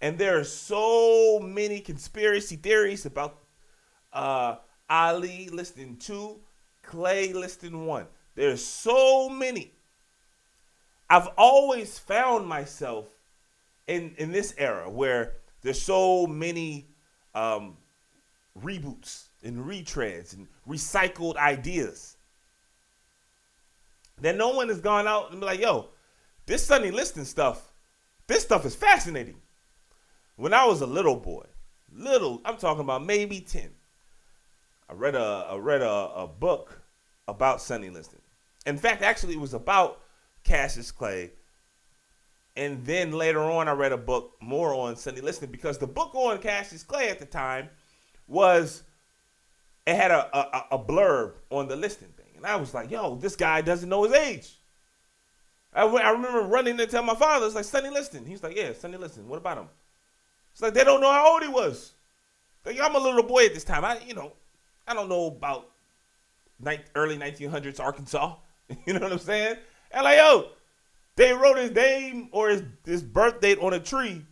[0.00, 3.38] And there are so many conspiracy theories about
[4.12, 4.56] uh,
[4.88, 6.40] Ali Liston two,
[6.90, 8.06] Clay Liston one.
[8.34, 9.72] There's so many.
[11.08, 13.06] I've always found myself
[13.86, 16.88] in in this era where there's so many
[17.34, 17.76] um,
[18.60, 22.16] reboots and retreads and recycled ideas
[24.20, 25.90] that no one has gone out and be like, yo,
[26.46, 27.72] this Sonny Liston stuff,
[28.26, 29.36] this stuff is fascinating.
[30.36, 31.46] When I was a little boy,
[31.92, 33.70] little, I'm talking about maybe 10,
[34.88, 36.79] I read a, I read a, a book
[37.30, 38.20] about Sonny Liston.
[38.66, 40.00] In fact, actually, it was about
[40.44, 41.32] Cassius Clay.
[42.56, 46.14] And then later on, I read a book more on Sonny Liston because the book
[46.14, 47.70] on Cassius Clay at the time
[48.26, 48.82] was,
[49.86, 52.26] it had a, a, a blurb on the Liston thing.
[52.36, 54.58] and I was like, yo, this guy doesn't know his age.
[55.72, 58.26] I, I remember running to tell my father, it's like, Sonny Liston.
[58.26, 59.28] He's like, yeah, Sonny Liston.
[59.28, 59.68] What about him?
[60.52, 61.92] It's like, they don't know how old he was.
[62.64, 63.84] Like, I'm a little boy at this time.
[63.84, 64.32] I, you know,
[64.86, 65.70] I don't know about
[66.94, 68.36] early 1900s Arkansas.
[68.86, 69.56] you know what I'm saying?
[69.92, 70.50] Yo,
[71.16, 74.24] they wrote his name or his, his birth date on a tree.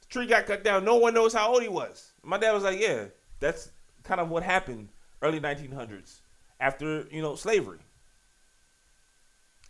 [0.00, 0.84] The tree got cut down.
[0.84, 2.12] No one knows how old he was.
[2.22, 3.06] My dad was like, yeah,
[3.40, 3.70] that's
[4.02, 4.88] kind of what happened
[5.22, 6.20] early 1900s
[6.60, 7.78] after you know slavery.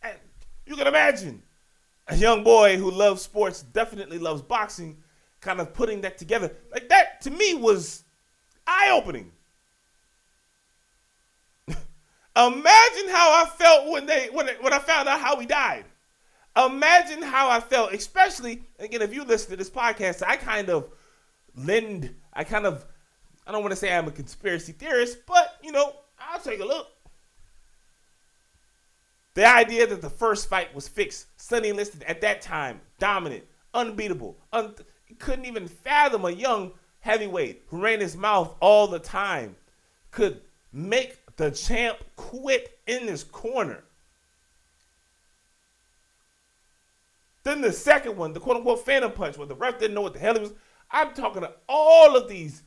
[0.02, 0.16] And
[0.66, 1.42] you can imagine
[2.08, 4.98] a young boy who loves sports, definitely loves boxing,
[5.40, 6.52] kind of putting that together.
[6.72, 8.04] Like that to me was
[8.66, 9.32] eye opening.
[12.38, 15.84] Imagine how I felt when they when when I found out how he died.
[16.56, 20.22] Imagine how I felt, especially again if you listen to this podcast.
[20.24, 20.88] I kind of
[21.56, 22.84] lend, I kind of,
[23.46, 26.64] I don't want to say I'm a conspiracy theorist, but you know, I'll take a
[26.64, 26.88] look.
[29.34, 31.26] The idea that the first fight was fixed.
[31.40, 33.44] Sonny Liston at that time, dominant,
[33.74, 34.36] unbeatable.
[34.52, 34.74] Un-
[35.18, 39.56] couldn't even fathom a young heavyweight who ran his mouth all the time
[40.10, 40.40] could
[40.72, 43.84] make the champ quit in his corner.
[47.44, 50.12] Then the second one, the quote unquote phantom punch, where the ref didn't know what
[50.12, 50.52] the hell it was.
[50.90, 52.62] I'm talking to all of these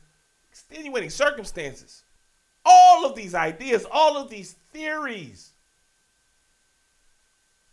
[0.50, 2.02] extenuating circumstances,
[2.64, 5.50] all of these ideas, all of these theories.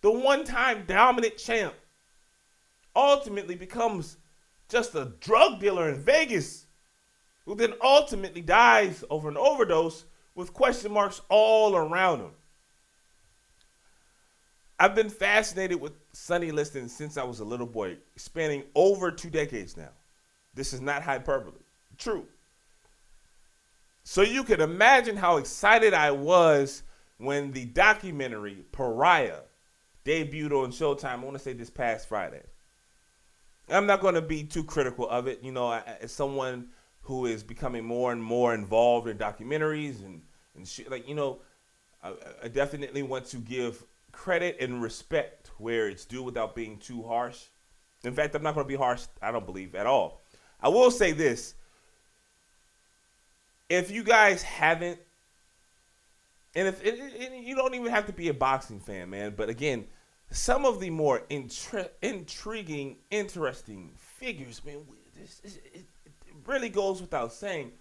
[0.01, 1.73] The one time dominant champ
[2.95, 4.17] ultimately becomes
[4.67, 6.65] just a drug dealer in Vegas
[7.45, 10.03] who then ultimately dies over an overdose
[10.39, 12.31] with question marks all around him.
[14.79, 19.29] I've been fascinated with Sonny Liston since I was a little boy, spanning over two
[19.29, 19.89] decades now.
[20.53, 21.59] This is not hyperbole.
[21.97, 22.25] True.
[24.05, 26.83] So you can imagine how excited I was
[27.17, 29.41] when the documentary Pariah
[30.05, 31.05] debuted on Showtime.
[31.05, 32.43] I want to say this past Friday.
[33.67, 35.43] I'm not going to be too critical of it.
[35.43, 36.69] You know, as someone
[37.01, 40.21] who is becoming more and more involved in documentaries and
[40.55, 41.39] and shit, like you know,
[42.03, 42.13] I,
[42.43, 47.45] I definitely want to give credit and respect where it's due without being too harsh.
[48.03, 49.03] In fact, I'm not going to be harsh.
[49.21, 50.21] I don't believe at all.
[50.61, 51.55] I will say this:
[53.69, 54.99] if you guys haven't,
[56.55, 59.87] and if and you don't even have to be a boxing fan, man, but again
[60.31, 64.85] some of the more intri- intriguing, interesting figures, man,
[65.15, 65.85] this, it, it,
[66.45, 67.71] really goes without saying.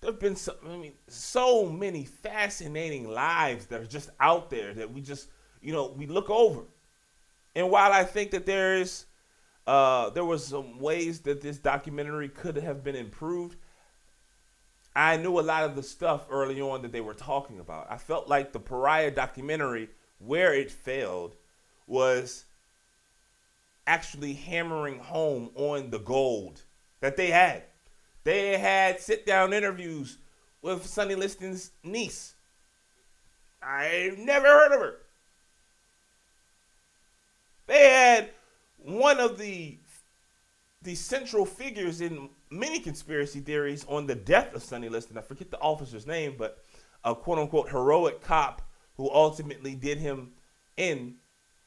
[0.00, 4.72] There have been so, I mean, so many fascinating lives that are just out there
[4.74, 5.28] that we just,
[5.60, 6.62] you know, we look over.
[7.54, 9.04] And while I think that there is,
[9.66, 13.56] uh, there was some ways that this documentary could have been improved,
[14.96, 17.86] I knew a lot of the stuff early on that they were talking about.
[17.90, 21.36] I felt like the Pariah documentary, where it failed,
[21.86, 22.44] was
[23.86, 26.62] actually hammering home on the gold
[27.00, 27.64] that they had.
[28.24, 30.18] They had sit down interviews
[30.62, 32.34] with Sonny Liston's niece.
[33.62, 34.96] I've never heard of her.
[37.66, 38.30] They had
[38.78, 39.78] one of the
[40.82, 45.18] the central figures in many conspiracy theories on the death of Sonny Liston.
[45.18, 46.64] I forget the officer's name, but
[47.04, 48.62] a quote unquote heroic cop
[48.96, 50.32] who ultimately did him
[50.76, 51.16] in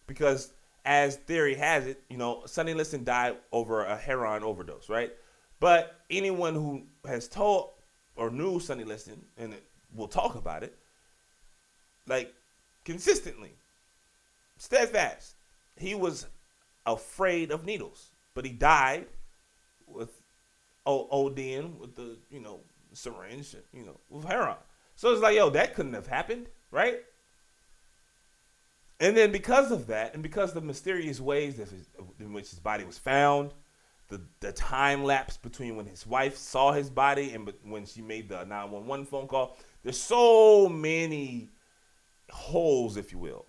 [0.07, 0.53] because
[0.85, 5.11] as theory has it, you know, Sonny Liston died over a heroin overdose, right?
[5.63, 7.69] But anyone who has told
[8.17, 9.55] or knew Sonny Liston and
[9.95, 10.77] will talk about it,
[12.05, 12.33] like
[12.83, 13.53] consistently,
[14.57, 15.35] steadfast,
[15.77, 16.27] he was
[16.85, 19.05] afraid of needles, but he died
[19.87, 20.09] with
[20.85, 22.59] ODing with the you know
[22.91, 24.57] syringe, you know, with heroin.
[24.97, 26.99] So it's like, yo, that couldn't have happened, right?
[28.99, 31.57] And then because of that, and because the mysterious ways
[32.19, 33.53] in which his body was found,
[34.09, 38.29] the, the time lapse between when his wife saw his body and when she made
[38.29, 41.49] the 911 phone call, there's so many
[42.29, 43.45] holes, if you will,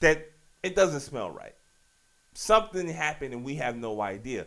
[0.00, 0.30] that
[0.62, 1.54] it doesn't smell right.
[2.34, 4.46] Something happened and we have no idea.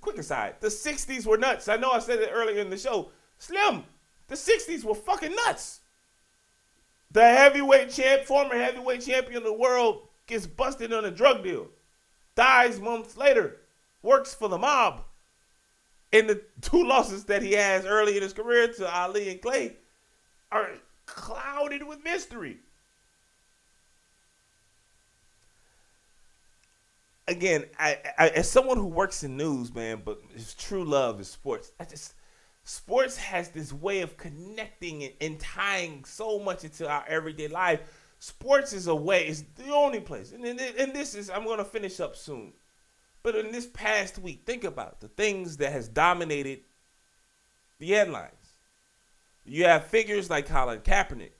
[0.00, 1.68] Quick aside, the 60s were nuts.
[1.68, 3.10] I know I said it earlier in the show.
[3.38, 3.84] Slim,
[4.28, 5.80] the 60s were fucking nuts.
[7.10, 11.68] The heavyweight champ, former heavyweight champion of the world, gets busted on a drug deal,
[12.34, 13.60] dies months later,
[14.04, 15.02] works for the mob.
[16.12, 19.76] And the two losses that he has early in his career to Ali and Clay
[20.52, 20.70] are
[21.06, 22.58] clouded with mystery.
[27.26, 31.28] Again, I, I, as someone who works in news, man, but his true love is
[31.28, 31.72] sports.
[31.80, 32.14] I just
[32.64, 37.80] sports has this way of connecting and, tying so much into our everyday life.
[38.18, 40.32] Sports is a way, it's the only place.
[40.32, 42.52] And, and, and this is, I'm going to finish up soon.
[43.24, 46.60] But in this past week, think about the things that has dominated
[47.80, 48.52] the headlines.
[49.44, 51.32] You have figures like Colin Kaepernick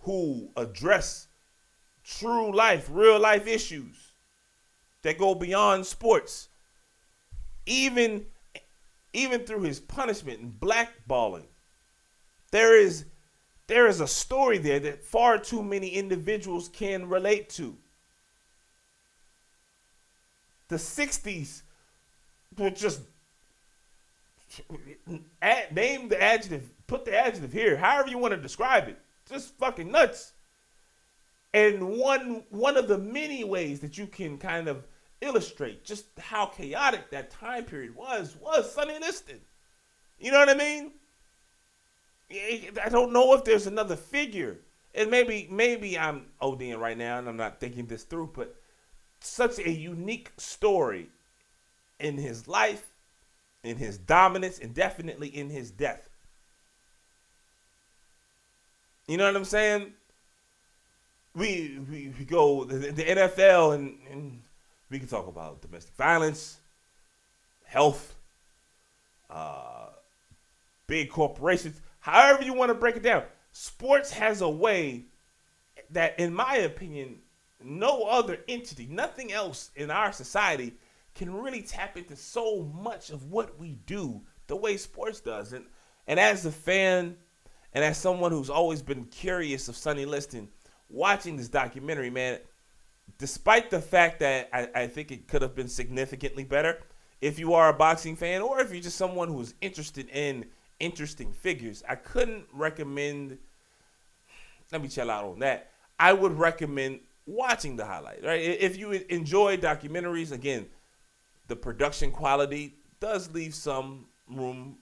[0.00, 1.28] who address
[2.04, 4.12] true life, real life issues
[5.02, 6.48] that go beyond sports.
[7.66, 8.26] Even
[9.12, 11.46] even through his punishment and blackballing,
[12.50, 13.04] there is
[13.66, 17.76] there is a story there that far too many individuals can relate to.
[20.70, 21.62] The 60s
[22.56, 23.00] were just
[25.72, 28.96] name the adjective, put the adjective here, however you want to describe it.
[29.28, 30.32] Just fucking nuts.
[31.52, 34.86] And one one of the many ways that you can kind of
[35.20, 39.40] illustrate just how chaotic that time period was was Sonny Liston.
[40.20, 40.92] You know what I mean?
[42.30, 44.58] I don't know if there's another figure
[44.94, 48.59] and maybe maybe I'm ODing right now and I'm not thinking this through, but
[49.20, 51.08] such a unique story
[51.98, 52.86] in his life,
[53.62, 56.08] in his dominance, and definitely in his death.
[59.06, 59.92] You know what I'm saying?
[61.34, 64.42] We we, we go the, the NFL and, and
[64.88, 66.58] we can talk about domestic violence,
[67.64, 68.14] health,
[69.28, 69.86] uh,
[70.86, 73.22] big corporations, however you want to break it down.
[73.52, 75.04] Sports has a way
[75.90, 77.18] that, in my opinion,
[77.62, 80.74] no other entity, nothing else in our society
[81.14, 85.52] can really tap into so much of what we do the way sports does.
[85.52, 85.64] And
[86.06, 87.16] and as a fan
[87.72, 90.48] and as someone who's always been curious of Sonny Liston,
[90.88, 92.38] watching this documentary, man,
[93.18, 96.80] despite the fact that I, I think it could have been significantly better,
[97.20, 100.46] if you are a boxing fan or if you're just someone who's interested in
[100.80, 103.38] interesting figures, I couldn't recommend.
[104.72, 105.70] Let me chill out on that.
[105.98, 107.00] I would recommend
[107.30, 108.24] watching the highlight.
[108.24, 110.66] Right, if you enjoy documentaries, again,
[111.48, 114.78] the production quality does leave some room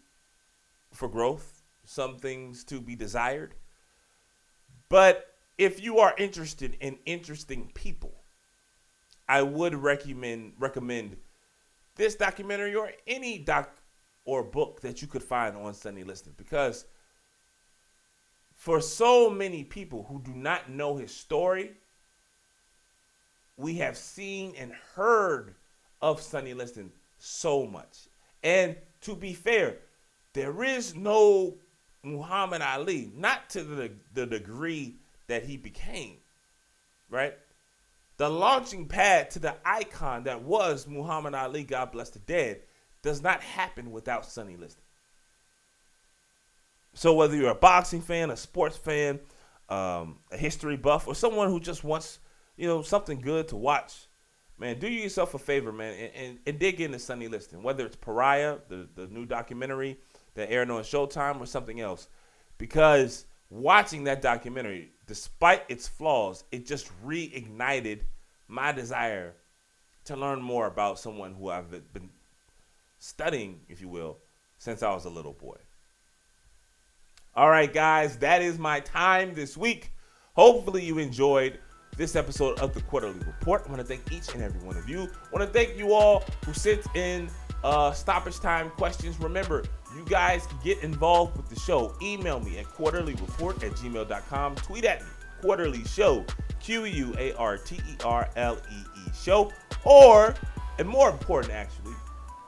[0.93, 3.55] for growth, some things to be desired.
[4.89, 8.13] But if you are interested in interesting people,
[9.29, 11.17] I would recommend recommend
[11.97, 13.71] this documentary or any doc
[14.25, 16.87] or book that you could find on Sonny Liston because
[18.55, 21.73] for so many people who do not know his story,
[23.59, 25.55] we have seen and heard
[26.01, 28.09] of Sonny Liston so much.
[28.43, 29.77] And to be fair,
[30.33, 31.59] there is no
[32.05, 36.19] Muhammad Ali, not to the, the degree that he became,
[37.11, 37.35] right?
[38.17, 42.61] The launching pad to the icon that was Muhammad Ali, God bless the dead,
[43.03, 44.83] does not happen without Sonny Liston.
[46.95, 49.21] So whether you're a boxing fan, a sports fan,
[49.69, 52.21] um, a history buff, or someone who just wants,
[52.59, 54.09] you know, something good to watch,
[54.59, 57.63] man, do yourself a favor, man, and, and, and dig into Sonny Liston.
[57.63, 59.97] Whether it's Pariah, the, the new documentary
[60.35, 62.09] that aired on Showtime, or something else,
[62.59, 68.01] because watching that documentary, despite its flaws, it just reignited
[68.49, 69.35] my desire
[70.07, 72.11] to learn more about someone who I've been
[72.99, 74.19] studying, if you will,
[74.59, 75.57] since I was a little boy.
[77.37, 79.93] All right, guys, that is my time this week.
[80.35, 81.61] Hopefully, you enjoyed
[81.99, 83.65] this episode of the Quarter-Lee Report.
[83.67, 85.03] I want to thank each and every one of you.
[85.03, 87.29] I want to thank you all who sent in
[87.65, 89.19] uh, stoppage time questions.
[89.19, 89.65] Remember,
[89.97, 91.93] you guys can get involved with the show.
[92.01, 94.55] Email me at quarterlyreport at gmail.com.
[94.55, 95.09] Tweet at me,
[95.43, 96.25] quarterly show,
[96.61, 99.53] Q U A R T E R L E E show.
[99.85, 100.37] Or,
[100.79, 101.95] and more important actually,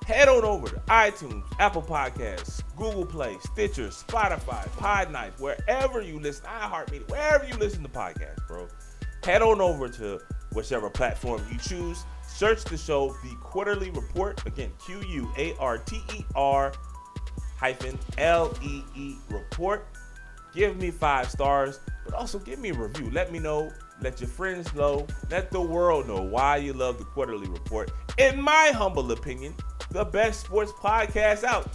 [0.07, 6.47] head on over to iTunes, Apple Podcasts, Google Play, Stitcher, Spotify, Podknife, wherever you listen,
[6.47, 8.69] iHeartMedia, wherever you listen to podcasts, bro.
[9.25, 10.21] Head on over to
[10.53, 12.05] whichever platform you choose.
[12.27, 14.45] Search the show, The Quarter-Lee Report.
[14.47, 16.73] Again, Q U A R T E R
[17.59, 19.87] hyphen L E E Report.
[20.55, 23.11] Give me five stars, but also give me a review.
[23.11, 23.71] Let me know.
[24.01, 25.07] Let your friends know.
[25.31, 27.93] Let the world know why you love the Quarter-Lee Report.
[28.17, 29.55] In my humble opinion,
[29.91, 31.71] the best sports podcast out.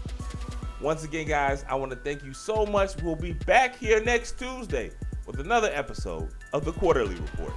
[0.82, 3.02] Once again, guys, I want to thank you so much.
[3.02, 4.92] We'll be back here next Tuesday
[5.26, 7.54] with another episode of the Quarter-Lee Report.